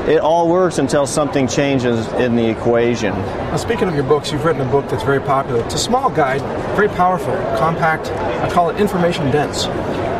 It 0.09 0.19
all 0.19 0.49
works 0.49 0.77
until 0.77 1.07
something 1.07 1.47
changes 1.47 2.05
in 2.15 2.35
the 2.35 2.49
equation. 2.49 3.13
Now, 3.13 3.55
speaking 3.55 3.87
of 3.87 3.95
your 3.95 4.03
books, 4.03 4.29
you've 4.29 4.43
written 4.43 4.61
a 4.61 4.69
book 4.69 4.89
that's 4.89 5.03
very 5.03 5.21
popular. 5.21 5.63
It's 5.63 5.75
a 5.75 5.79
small 5.79 6.09
guide, 6.09 6.41
very 6.75 6.89
powerful, 6.89 7.33
compact. 7.57 8.07
I 8.11 8.51
call 8.51 8.71
it 8.71 8.77
information 8.81 9.31
dense. 9.31 9.67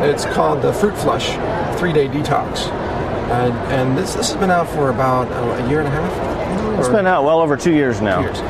It's 0.02 0.24
called 0.24 0.62
the 0.62 0.72
Fruit 0.72 0.96
Flush 0.96 1.28
Three 1.78 1.92
Day 1.92 2.08
Detox. 2.08 2.79
And, 3.30 3.54
and 3.72 3.96
this, 3.96 4.14
this 4.14 4.30
has 4.30 4.40
been 4.40 4.50
out 4.50 4.68
for 4.68 4.90
about 4.90 5.30
uh, 5.30 5.64
a 5.64 5.68
year 5.68 5.78
and 5.78 5.88
a 5.88 5.90
half. 5.90 6.78
It's 6.80 6.88
been 6.88 7.06
out 7.06 7.24
well 7.24 7.40
over 7.40 7.56
two 7.56 7.72
years 7.72 8.00
now. 8.00 8.20
years. 8.20 8.40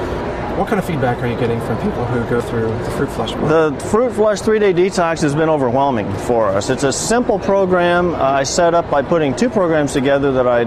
What 0.57 0.69
kind 0.69 0.78
of 0.78 0.85
feedback 0.85 1.19
are 1.19 1.26
you 1.26 1.38
getting 1.38 1.61
from 1.61 1.76
people 1.78 2.04
who 2.04 2.28
go 2.28 2.40
through 2.40 2.69
the 2.69 2.90
Fruit 2.90 3.09
Flush 3.09 3.33
book? 3.33 3.49
The 3.49 3.87
Fruit 3.87 4.12
Flush 4.12 4.40
three 4.40 4.59
day 4.59 4.75
detox 4.75 5.23
has 5.23 5.35
been 5.35 5.49
overwhelming 5.49 6.12
for 6.12 6.49
us. 6.49 6.69
It's 6.69 6.83
a 6.83 6.92
simple 6.92 7.38
program 7.38 8.14
I 8.14 8.42
set 8.42 8.75
up 8.75 8.90
by 8.90 9.02
putting 9.02 9.35
two 9.35 9.49
programs 9.49 9.92
together 9.92 10.33
that 10.33 10.47
I 10.47 10.64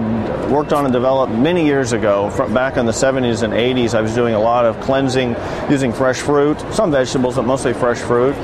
worked 0.48 0.72
on 0.72 0.84
and 0.84 0.92
developed 0.92 1.32
many 1.32 1.64
years 1.64 1.92
ago. 1.92 2.30
From 2.30 2.52
back 2.52 2.76
in 2.76 2.86
the 2.86 2.92
70s 2.92 3.42
and 3.42 3.52
80s, 3.52 3.94
I 3.94 4.00
was 4.00 4.14
doing 4.14 4.34
a 4.34 4.40
lot 4.40 4.64
of 4.64 4.80
cleansing 4.80 5.36
using 5.70 5.92
fresh 5.92 6.20
fruit, 6.20 6.58
some 6.72 6.90
vegetables, 6.90 7.36
but 7.36 7.44
mostly 7.44 7.72
fresh 7.72 7.98
fruit. 7.98 8.34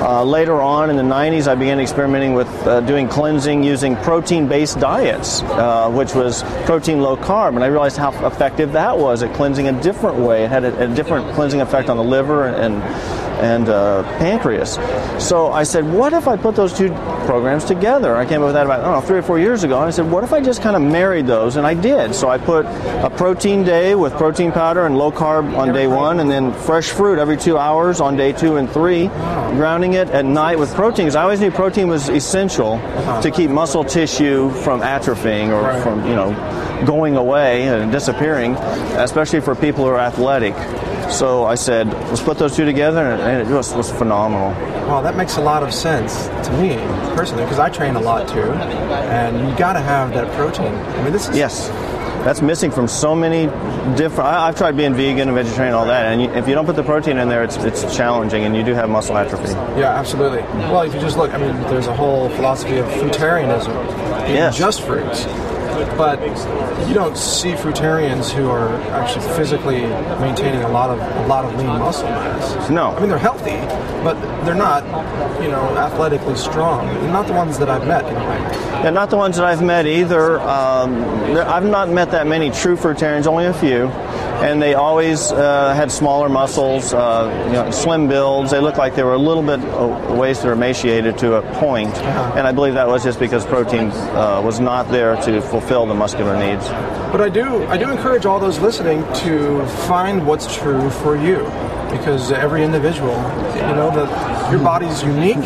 Uh, 0.00 0.24
later 0.24 0.62
on 0.62 0.88
in 0.88 0.96
the 0.96 1.02
90s, 1.02 1.46
I 1.46 1.54
began 1.54 1.78
experimenting 1.78 2.32
with 2.32 2.48
uh, 2.66 2.80
doing 2.80 3.06
cleansing 3.06 3.62
using 3.62 3.96
protein 3.96 4.48
based 4.48 4.80
diets, 4.80 5.42
uh, 5.42 5.90
which 5.90 6.14
was 6.14 6.42
protein 6.64 7.02
low 7.02 7.18
carb. 7.18 7.54
And 7.54 7.62
I 7.62 7.66
realized 7.66 7.98
how 7.98 8.10
effective 8.26 8.72
that 8.72 8.96
was 8.96 9.22
at 9.22 9.34
cleansing 9.34 9.68
a 9.68 9.82
different 9.82 10.16
way. 10.16 10.44
It 10.44 10.48
had 10.48 10.64
a, 10.64 10.79
a 10.80 10.94
different 10.94 11.34
cleansing 11.34 11.60
effect 11.60 11.90
on 11.90 11.96
the 11.96 12.02
liver 12.02 12.46
and, 12.46 12.56
and 12.56 13.29
uh, 13.68 14.02
pancreas. 14.18 14.74
So 15.18 15.52
I 15.52 15.62
said, 15.64 15.84
what 15.90 16.12
if 16.12 16.28
I 16.28 16.36
put 16.36 16.54
those 16.54 16.76
two 16.76 16.88
programs 17.26 17.64
together? 17.64 18.16
I 18.16 18.24
came 18.26 18.42
up 18.42 18.46
with 18.46 18.54
that 18.54 18.66
about, 18.66 18.80
I 18.80 18.84
don't 18.84 19.00
know, 19.00 19.06
three 19.06 19.18
or 19.18 19.22
four 19.22 19.38
years 19.38 19.64
ago. 19.64 19.78
And 19.78 19.86
I 19.86 19.90
said, 19.90 20.10
what 20.10 20.24
if 20.24 20.32
I 20.32 20.40
just 20.40 20.62
kind 20.62 20.76
of 20.76 20.82
married 20.82 21.26
those? 21.26 21.56
And 21.56 21.66
I 21.66 21.74
did. 21.74 22.14
So 22.14 22.28
I 22.28 22.38
put 22.38 22.66
a 22.66 23.10
protein 23.16 23.64
day 23.64 23.94
with 23.94 24.12
protein 24.14 24.52
powder 24.52 24.86
and 24.86 24.96
low 24.96 25.10
carb 25.10 25.56
on 25.56 25.72
day 25.72 25.86
one, 25.86 26.20
and 26.20 26.30
then 26.30 26.52
fresh 26.52 26.90
fruit 26.90 27.18
every 27.18 27.36
two 27.36 27.56
hours 27.58 28.00
on 28.00 28.16
day 28.16 28.32
two 28.32 28.56
and 28.56 28.70
three, 28.70 29.08
grounding 29.08 29.94
it 29.94 30.08
at 30.10 30.24
night 30.24 30.58
with 30.58 30.74
protein. 30.74 31.06
Because 31.06 31.16
I 31.16 31.22
always 31.22 31.40
knew 31.40 31.50
protein 31.50 31.88
was 31.88 32.08
essential 32.08 32.78
to 33.22 33.30
keep 33.34 33.50
muscle 33.50 33.84
tissue 33.84 34.50
from 34.50 34.80
atrophying 34.80 35.48
or 35.48 35.60
Right. 35.62 35.82
from, 35.82 36.06
you 36.06 36.14
know, 36.14 36.34
going 36.86 37.16
away 37.16 37.68
and 37.68 37.92
disappearing, 37.92 38.54
especially 38.96 39.40
for 39.40 39.54
people 39.54 39.84
who 39.84 39.90
are 39.90 39.98
athletic. 40.00 40.54
So 41.10 41.44
I 41.44 41.54
said, 41.56 41.88
let's 42.08 42.22
put 42.22 42.38
those 42.38 42.56
two 42.56 42.64
together, 42.64 43.00
and 43.00 43.48
it 43.48 43.52
was, 43.52 43.74
was 43.74 43.90
phenomenal. 43.90 44.50
Well, 44.88 45.02
that 45.02 45.16
makes 45.16 45.36
a 45.36 45.40
lot 45.40 45.62
of 45.62 45.74
sense 45.74 46.28
to 46.46 46.52
me 46.60 46.76
personally 47.16 47.44
because 47.44 47.58
I 47.58 47.68
train 47.68 47.96
a 47.96 48.00
lot 48.00 48.28
too, 48.28 48.40
and 48.52 49.48
you 49.50 49.56
got 49.56 49.74
to 49.74 49.80
have 49.80 50.12
that 50.14 50.32
protein. 50.34 50.72
I 50.72 51.02
mean, 51.02 51.12
this 51.12 51.28
is 51.28 51.36
Yes, 51.36 51.68
that's 52.24 52.40
missing 52.42 52.70
from 52.70 52.86
so 52.88 53.14
many 53.14 53.46
different. 53.96 54.20
I, 54.30 54.48
I've 54.48 54.56
tried 54.56 54.76
being 54.76 54.94
vegan 54.94 55.28
and 55.28 55.34
vegetarian 55.36 55.74
and 55.74 55.76
all 55.76 55.86
that, 55.86 56.06
and 56.06 56.22
you, 56.22 56.30
if 56.30 56.46
you 56.48 56.54
don't 56.54 56.66
put 56.66 56.76
the 56.76 56.82
protein 56.84 57.18
in 57.18 57.28
there, 57.28 57.42
it's 57.42 57.56
it's 57.56 57.82
challenging, 57.96 58.44
and 58.44 58.56
you 58.56 58.62
do 58.62 58.72
have 58.74 58.88
muscle 58.88 59.16
atrophy. 59.16 59.52
Yeah, 59.78 59.92
absolutely. 59.98 60.42
Well, 60.70 60.82
if 60.82 60.94
you 60.94 61.00
just 61.00 61.16
look, 61.18 61.32
I 61.34 61.38
mean, 61.38 61.54
there's 61.70 61.88
a 61.88 61.94
whole 61.94 62.28
philosophy 62.30 62.78
of 62.78 62.86
fruitarianism, 62.86 63.74
Yes. 64.28 64.56
just 64.56 64.82
fruits. 64.82 65.26
But 65.96 66.20
you 66.88 66.94
don't 66.94 67.16
see 67.16 67.52
fruitarians 67.52 68.30
who 68.30 68.48
are 68.48 68.68
actually 68.92 69.26
physically 69.36 69.82
maintaining 70.20 70.62
a 70.62 70.68
lot 70.68 70.90
of 70.90 70.98
a 70.98 71.26
lot 71.26 71.44
of 71.44 71.54
lean 71.56 71.66
muscle 71.66 72.08
mass. 72.08 72.70
No. 72.70 72.90
I 72.92 73.00
mean 73.00 73.08
they're 73.08 73.18
healthy, 73.18 73.56
but 74.02 74.14
they're 74.44 74.54
not, 74.54 74.84
you 75.42 75.50
know, 75.50 75.76
athletically 75.76 76.36
strong. 76.36 76.86
Not 77.12 77.26
the 77.26 77.34
ones 77.34 77.58
that 77.58 77.68
I've 77.68 77.86
met 77.86 78.04
anyway. 78.04 78.60
And 78.86 78.94
not 78.94 79.10
the 79.10 79.16
ones 79.16 79.36
that 79.36 79.44
I've 79.44 79.62
met 79.62 79.86
either. 79.86 80.40
Um, 80.40 81.04
I've 81.36 81.64
not 81.66 81.90
met 81.90 82.10
that 82.12 82.26
many 82.26 82.50
true 82.50 82.76
fruitarians, 82.76 83.26
only 83.26 83.46
a 83.46 83.52
few. 83.52 83.90
And 84.40 84.60
they 84.60 84.74
always 84.74 85.30
uh, 85.32 85.74
had 85.74 85.92
smaller 85.92 86.28
muscles, 86.28 86.94
uh, 86.94 87.44
you 87.46 87.52
know, 87.52 87.70
slim 87.70 88.08
builds. 88.08 88.50
They 88.50 88.60
looked 88.60 88.78
like 88.78 88.94
they 88.94 89.02
were 89.02 89.12
a 89.12 89.18
little 89.18 89.42
bit 89.42 89.60
uh, 89.60 90.14
wasted 90.18 90.46
or 90.46 90.52
emaciated 90.52 91.18
to 91.18 91.34
a 91.34 91.42
point. 91.58 91.94
And 92.36 92.46
I 92.46 92.52
believe 92.52 92.74
that 92.74 92.88
was 92.88 93.04
just 93.04 93.20
because 93.20 93.44
protein 93.44 93.90
uh, 93.90 94.40
was 94.42 94.58
not 94.58 94.88
there 94.90 95.16
to 95.22 95.42
fulfill 95.42 95.84
the 95.84 95.94
muscular 95.94 96.38
needs. 96.38 96.66
But 97.12 97.20
I 97.20 97.28
do, 97.28 97.66
I 97.66 97.76
do 97.76 97.90
encourage 97.90 98.24
all 98.24 98.40
those 98.40 98.58
listening 98.60 99.02
to 99.24 99.66
find 99.86 100.26
what's 100.26 100.56
true 100.56 100.88
for 100.90 101.16
you, 101.16 101.44
because 101.90 102.32
every 102.32 102.64
individual, 102.64 103.14
you 103.56 103.74
know, 103.76 103.90
that 103.94 104.50
your 104.50 104.62
body's 104.62 105.02
unique. 105.02 105.36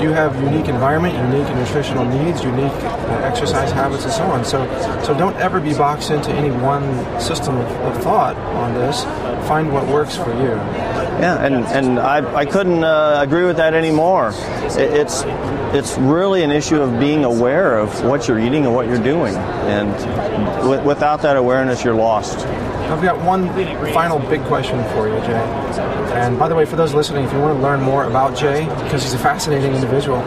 You 0.00 0.10
have 0.12 0.34
unique 0.42 0.68
environment, 0.68 1.14
unique 1.14 1.54
nutritional 1.54 2.04
needs, 2.04 2.42
unique 2.42 2.72
uh, 2.72 3.20
exercise 3.22 3.70
habits, 3.70 4.04
and 4.04 4.12
so 4.12 4.22
on. 4.24 4.44
So, 4.44 4.66
so 5.02 5.16
don't 5.16 5.36
ever 5.36 5.60
be 5.60 5.74
boxed 5.74 6.10
into 6.10 6.30
any 6.32 6.50
one 6.50 7.20
system 7.20 7.56
of, 7.56 7.66
of 7.82 8.02
thought 8.02 8.36
on 8.36 8.72
this. 8.74 9.04
Find 9.46 9.72
what 9.72 9.86
works 9.88 10.16
for 10.16 10.32
you. 10.32 10.56
Yeah, 11.20 11.44
and, 11.44 11.66
and 11.66 11.98
I, 11.98 12.34
I 12.34 12.46
couldn't 12.46 12.82
uh, 12.82 13.18
agree 13.20 13.44
with 13.44 13.58
that 13.58 13.74
anymore. 13.74 14.32
It, 14.78 14.78
it's 14.78 15.24
it's 15.72 15.96
really 15.98 16.42
an 16.42 16.50
issue 16.50 16.80
of 16.80 16.98
being 16.98 17.24
aware 17.24 17.78
of 17.78 18.02
what 18.04 18.26
you're 18.26 18.40
eating 18.40 18.64
and 18.66 18.74
what 18.74 18.88
you're 18.88 19.02
doing, 19.02 19.36
and 19.36 19.92
w- 20.62 20.82
without 20.82 21.22
that 21.22 21.36
awareness, 21.36 21.84
you're 21.84 21.94
lost. 21.94 22.38
I've 22.90 23.02
got 23.02 23.24
one 23.24 23.48
final 23.92 24.18
big 24.18 24.42
question 24.44 24.82
for 24.92 25.08
you, 25.08 25.14
Jay. 25.20 25.44
And 26.12 26.36
by 26.36 26.48
the 26.48 26.56
way, 26.56 26.64
for 26.64 26.74
those 26.74 26.92
listening, 26.92 27.24
if 27.24 27.32
you 27.32 27.38
want 27.38 27.56
to 27.56 27.62
learn 27.62 27.80
more 27.80 28.02
about 28.04 28.36
Jay, 28.36 28.64
because 28.82 29.04
he's 29.04 29.14
a 29.14 29.18
fascinating 29.18 29.72
individual, 29.72 30.20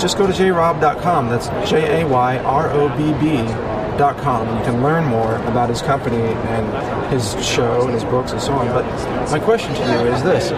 just 0.00 0.18
go 0.18 0.26
to 0.26 0.32
jayrobb.com. 0.32 1.28
That's 1.28 1.70
J 1.70 2.02
A 2.02 2.06
Y 2.06 2.38
R 2.38 2.68
O 2.70 2.88
B 2.96 3.12
B.com. 3.20 4.48
And 4.48 4.58
you 4.58 4.64
can 4.64 4.82
learn 4.82 5.04
more 5.04 5.36
about 5.46 5.68
his 5.68 5.82
company 5.82 6.16
and 6.16 7.12
his 7.12 7.32
show 7.46 7.82
and 7.84 7.94
his 7.94 8.02
books 8.02 8.32
and 8.32 8.40
so 8.40 8.54
on. 8.54 8.66
But 8.66 8.84
my 9.30 9.38
question 9.38 9.72
to 9.72 9.80
you 9.80 10.12
is 10.12 10.22
this 10.24 10.48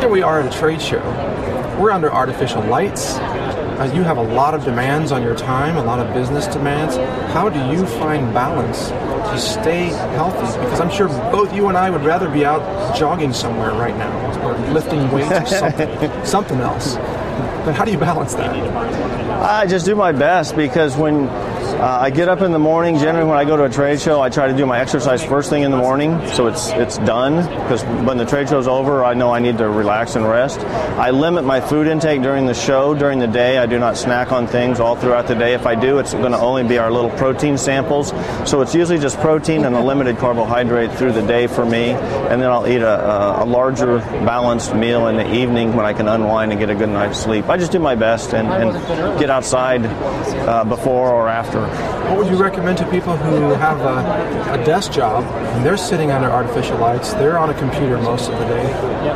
Here 0.00 0.08
we 0.08 0.22
are 0.22 0.40
at 0.40 0.54
a 0.54 0.56
trade 0.56 0.80
show. 0.80 1.02
We're 1.80 1.90
under 1.90 2.12
artificial 2.12 2.62
lights. 2.62 3.16
Uh, 3.18 3.90
you 3.94 4.02
have 4.02 4.16
a 4.16 4.22
lot 4.22 4.54
of 4.54 4.64
demands 4.64 5.12
on 5.12 5.22
your 5.22 5.36
time, 5.36 5.76
a 5.76 5.82
lot 5.82 5.98
of 5.98 6.12
business 6.12 6.46
demands. 6.46 6.96
How 7.32 7.48
do 7.48 7.58
you 7.72 7.86
find 7.86 8.32
balance 8.34 8.90
to 9.30 9.38
stay 9.38 9.86
healthy? 10.16 10.58
Because 10.58 10.80
I'm 10.80 10.90
sure 10.90 11.08
both 11.08 11.54
you 11.54 11.68
and 11.68 11.76
I 11.76 11.90
would 11.90 12.04
rather 12.04 12.28
be 12.28 12.44
out 12.44 12.96
jogging 12.96 13.32
somewhere 13.32 13.72
right 13.72 13.96
now 13.96 14.46
or 14.46 14.56
lifting 14.72 15.10
weights 15.10 15.30
or 15.30 15.46
something, 15.46 16.24
something 16.24 16.60
else. 16.60 16.96
But 17.64 17.74
how 17.74 17.84
do 17.84 17.92
you 17.92 17.98
balance 17.98 18.34
that? 18.34 18.54
I 19.42 19.66
just 19.66 19.86
do 19.86 19.94
my 19.94 20.12
best 20.12 20.56
because 20.56 20.96
when 20.96 21.28
uh, 21.74 21.98
I 22.00 22.10
get 22.10 22.28
up 22.28 22.40
in 22.40 22.52
the 22.52 22.58
morning, 22.58 22.98
generally 22.98 23.28
when 23.28 23.38
I 23.38 23.44
go 23.44 23.56
to 23.56 23.64
a 23.64 23.68
trade 23.68 24.00
show, 24.00 24.20
I 24.20 24.28
try 24.30 24.48
to 24.48 24.56
do 24.56 24.66
my 24.66 24.80
exercise 24.80 25.22
first 25.22 25.50
thing 25.50 25.62
in 25.62 25.70
the 25.70 25.76
morning, 25.76 26.26
so 26.28 26.46
it's 26.46 26.70
it's 26.70 26.98
done. 26.98 27.36
Because 27.62 27.84
when 27.84 28.16
the 28.16 28.24
trade 28.24 28.48
show's 28.48 28.66
over, 28.66 29.04
I 29.04 29.14
know 29.14 29.30
I 29.30 29.38
need 29.38 29.58
to 29.58 29.68
relax 29.68 30.16
and 30.16 30.28
rest. 30.28 30.60
I 30.60 31.10
limit 31.10 31.44
my 31.44 31.60
food 31.60 31.86
intake 31.86 32.22
during 32.22 32.46
the 32.46 32.54
show. 32.54 32.94
During 32.94 33.18
the 33.18 33.26
day, 33.26 33.58
I 33.58 33.66
do 33.66 33.78
not 33.78 33.96
snack 33.96 34.32
on 34.32 34.46
things 34.46 34.80
all 34.80 34.96
throughout 34.96 35.26
the 35.26 35.34
day. 35.34 35.54
If 35.54 35.66
I 35.66 35.74
do, 35.74 35.98
it's 35.98 36.12
going 36.12 36.32
to 36.32 36.38
only 36.38 36.64
be 36.64 36.78
our 36.78 36.90
little 36.90 37.10
protein 37.10 37.58
samples. 37.58 38.10
So 38.48 38.60
it's 38.62 38.74
usually 38.74 38.98
just 38.98 39.18
protein 39.20 39.64
and 39.64 39.74
a 39.74 39.82
limited 39.82 40.18
carbohydrate 40.18 40.92
through 40.92 41.12
the 41.12 41.26
day 41.26 41.46
for 41.46 41.64
me, 41.64 41.90
and 41.90 42.40
then 42.40 42.50
I'll 42.50 42.66
eat 42.66 42.82
a, 42.82 43.42
a, 43.42 43.44
larger, 43.44 43.98
balanced 43.98 44.74
meal 44.74 45.06
in 45.08 45.16
the 45.16 45.34
evening 45.34 45.74
when 45.74 45.86
I 45.86 45.92
can 45.92 46.08
unwind 46.08 46.52
and 46.52 46.60
get 46.60 46.70
a 46.70 46.74
good 46.74 46.88
night's 46.88 47.18
sleep. 47.18 47.48
I 47.48 47.56
just 47.56 47.72
do 47.72 47.78
my 47.78 47.94
best 47.94 48.34
and, 48.34 48.48
and 48.48 49.18
get 49.18 49.30
outside 49.30 49.84
uh, 49.86 50.64
before 50.64 51.12
or 51.12 51.28
after. 51.28 51.57
What 51.66 52.18
would 52.18 52.28
you 52.28 52.36
recommend 52.36 52.78
to 52.78 52.90
people 52.90 53.16
who 53.16 53.54
have 53.54 53.80
a, 53.80 54.60
a, 54.60 54.64
desk 54.64 54.92
job 54.92 55.24
and 55.24 55.64
they're 55.64 55.76
sitting 55.76 56.10
under 56.10 56.30
artificial 56.30 56.78
lights? 56.78 57.12
They're 57.14 57.38
on 57.38 57.50
a 57.50 57.54
computer 57.54 57.98
most 57.98 58.30
of 58.30 58.38
the 58.38 58.46
day. 58.46 58.72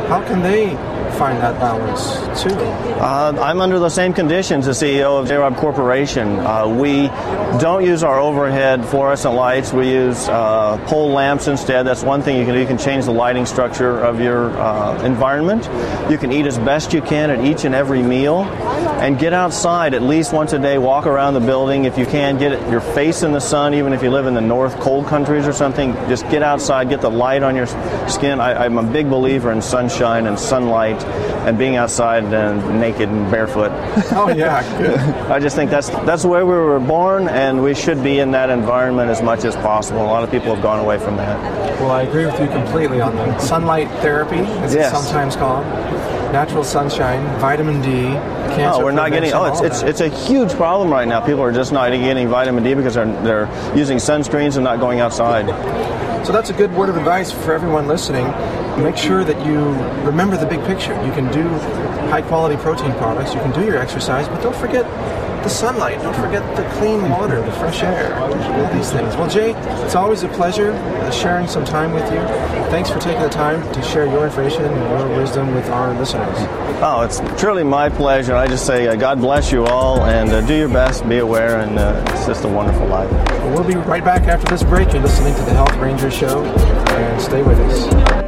How 0.07 0.23
can 0.25 0.41
they 0.41 0.75
find 1.13 1.37
that 1.39 1.59
balance 1.59 2.41
too? 2.41 2.49
Uh, 2.49 3.37
I'm 3.41 3.61
under 3.61 3.79
the 3.79 3.89
same 3.89 4.13
conditions 4.13 4.67
as 4.67 4.81
CEO 4.81 5.19
of 5.19 5.27
Jay 5.27 5.35
Robb 5.35 5.57
Corporation. 5.57 6.39
Uh, 6.39 6.67
we 6.67 7.07
don't 7.59 7.85
use 7.85 8.03
our 8.03 8.19
overhead 8.19 8.85
fluorescent 8.85 9.35
lights. 9.35 9.71
We 9.71 9.91
use 9.91 10.27
uh, 10.27 10.77
pole 10.87 11.09
lamps 11.09 11.47
instead. 11.47 11.83
That's 11.83 12.03
one 12.03 12.21
thing 12.21 12.37
you 12.37 12.45
can 12.45 12.55
do. 12.55 12.59
You 12.59 12.67
can 12.67 12.77
change 12.77 13.05
the 13.05 13.11
lighting 13.11 13.45
structure 13.45 13.99
of 13.99 14.19
your 14.19 14.49
uh, 14.57 15.03
environment. 15.03 15.63
You 16.11 16.17
can 16.17 16.31
eat 16.31 16.45
as 16.45 16.57
best 16.57 16.93
you 16.93 17.01
can 17.01 17.29
at 17.29 17.43
each 17.45 17.65
and 17.65 17.75
every 17.75 18.01
meal, 18.01 18.43
and 18.43 19.19
get 19.19 19.33
outside 19.33 19.93
at 19.93 20.01
least 20.01 20.33
once 20.33 20.53
a 20.53 20.59
day. 20.59 20.77
Walk 20.77 21.05
around 21.05 21.33
the 21.33 21.39
building 21.39 21.85
if 21.85 21.97
you 21.97 22.05
can. 22.05 22.37
Get 22.37 22.69
your 22.69 22.81
face 22.81 23.23
in 23.23 23.31
the 23.31 23.41
sun, 23.41 23.73
even 23.73 23.93
if 23.93 24.01
you 24.01 24.09
live 24.09 24.25
in 24.25 24.33
the 24.33 24.41
north 24.41 24.79
cold 24.79 25.07
countries 25.07 25.47
or 25.47 25.53
something. 25.53 25.93
Just 26.07 26.27
get 26.29 26.41
outside. 26.41 26.89
Get 26.89 27.01
the 27.01 27.11
light 27.11 27.43
on 27.43 27.55
your 27.55 27.67
skin. 28.09 28.39
I, 28.39 28.65
I'm 28.65 28.77
a 28.77 28.83
big 28.83 29.09
believer 29.09 29.51
in 29.51 29.61
sunshine 29.61 30.25
and 30.27 30.39
sunlight 30.39 31.02
and 31.05 31.57
being 31.57 31.75
outside 31.75 32.23
and 32.23 32.79
naked 32.79 33.09
and 33.09 33.29
barefoot. 33.31 33.71
Oh 34.15 34.29
yeah, 34.29 34.61
good. 34.77 34.99
I 35.31 35.39
just 35.39 35.55
think 35.55 35.71
that's 35.71 35.89
that's 35.89 36.21
the 36.21 36.27
way 36.27 36.39
we 36.43 36.53
were 36.53 36.79
born, 36.79 37.27
and 37.27 37.63
we 37.63 37.73
should 37.73 38.03
be 38.03 38.19
in 38.19 38.31
that 38.31 38.49
environment 38.49 39.09
as 39.09 39.21
much 39.21 39.43
as 39.43 39.55
possible. 39.55 40.01
A 40.03 40.05
lot 40.05 40.23
of 40.23 40.29
people 40.31 40.53
have 40.53 40.63
gone 40.63 40.79
away 40.79 40.99
from 40.99 41.17
that. 41.17 41.39
Well, 41.81 41.91
I 41.91 42.03
agree 42.03 42.25
with 42.25 42.39
you 42.39 42.47
completely 42.47 43.01
on 43.01 43.15
that. 43.15 43.41
Sunlight 43.41 43.89
therapy, 44.01 44.37
as 44.37 44.73
Yes. 44.75 44.91
it's 44.93 45.03
sometimes 45.03 45.35
called, 45.35 45.65
natural 46.31 46.63
sunshine, 46.63 47.21
vitamin 47.39 47.81
D, 47.81 47.89
cancer. 48.55 48.81
Oh, 48.81 48.83
we're 48.85 48.91
not 48.91 49.11
getting. 49.11 49.33
Oh, 49.33 49.45
it's 49.45 49.61
it's 49.61 49.81
it's 49.81 50.01
a 50.01 50.09
huge 50.09 50.51
problem 50.53 50.89
right 50.91 51.07
now. 51.07 51.19
People 51.19 51.41
are 51.41 51.51
just 51.51 51.71
not 51.73 51.89
getting 51.91 52.27
vitamin 52.27 52.63
D 52.63 52.73
because 52.75 52.93
they're 52.93 53.05
they're 53.23 53.75
using 53.75 53.97
sunscreens 53.97 54.55
and 54.55 54.63
not 54.63 54.79
going 54.79 54.99
outside. 54.99 55.47
So 56.25 56.31
that's 56.31 56.49
a 56.51 56.53
good 56.53 56.73
word 56.73 56.89
of 56.89 56.95
advice 56.97 57.31
for 57.31 57.53
everyone 57.53 57.87
listening. 57.87 58.25
Make 58.77 58.97
sure 58.97 59.23
that 59.23 59.45
you 59.45 59.59
remember 60.03 60.35
the 60.35 60.47
big 60.47 60.63
picture. 60.65 60.93
You 61.05 61.11
can 61.11 61.31
do 61.31 61.47
high 62.09 62.21
quality 62.21 62.57
protein 62.57 62.91
products, 62.93 63.33
you 63.33 63.39
can 63.39 63.51
do 63.51 63.65
your 63.65 63.77
exercise, 63.77 64.27
but 64.27 64.41
don't 64.41 64.55
forget 64.55 64.83
the 65.43 65.49
sunlight, 65.49 66.01
don't 66.01 66.15
forget 66.15 66.41
the 66.55 66.63
clean 66.79 67.09
water, 67.09 67.41
the 67.41 67.51
fresh 67.51 67.83
air, 67.83 68.15
all 68.15 68.29
these 68.73 68.91
things. 68.91 69.15
Well, 69.17 69.29
Jay, 69.29 69.51
it's 69.83 69.95
always 69.95 70.23
a 70.23 70.29
pleasure 70.29 70.71
uh, 70.71 71.11
sharing 71.11 71.47
some 71.47 71.65
time 71.65 71.91
with 71.91 72.05
you. 72.11 72.19
Thanks 72.71 72.89
for 72.89 72.99
taking 72.99 73.21
the 73.21 73.29
time 73.29 73.61
to 73.73 73.81
share 73.83 74.05
your 74.05 74.25
information 74.25 74.63
and 74.63 74.75
your 74.75 75.17
wisdom 75.17 75.53
with 75.53 75.69
our 75.69 75.93
listeners. 75.93 76.35
Oh, 76.81 77.01
it's 77.01 77.19
truly 77.39 77.63
my 77.63 77.89
pleasure. 77.89 78.35
I 78.35 78.47
just 78.47 78.65
say 78.65 78.87
uh, 78.87 78.95
God 78.95 79.19
bless 79.19 79.51
you 79.51 79.65
all, 79.65 80.01
and 80.03 80.29
uh, 80.31 80.41
do 80.41 80.55
your 80.55 80.69
best, 80.69 81.07
be 81.07 81.17
aware, 81.17 81.59
and 81.59 81.77
uh, 81.77 82.03
it's 82.07 82.25
just 82.25 82.45
a 82.45 82.49
wonderful 82.49 82.87
life. 82.87 83.11
Well, 83.11 83.53
we'll 83.55 83.67
be 83.67 83.75
right 83.75 84.03
back 84.03 84.23
after 84.23 84.47
this 84.47 84.63
break. 84.63 84.93
You're 84.93 85.03
listening 85.03 85.35
to 85.35 85.41
the 85.41 85.53
Health 85.53 85.75
Ranger 85.75 86.09
Show, 86.09 86.45
and 86.45 87.21
stay 87.21 87.43
with 87.43 87.59
us. 87.59 88.22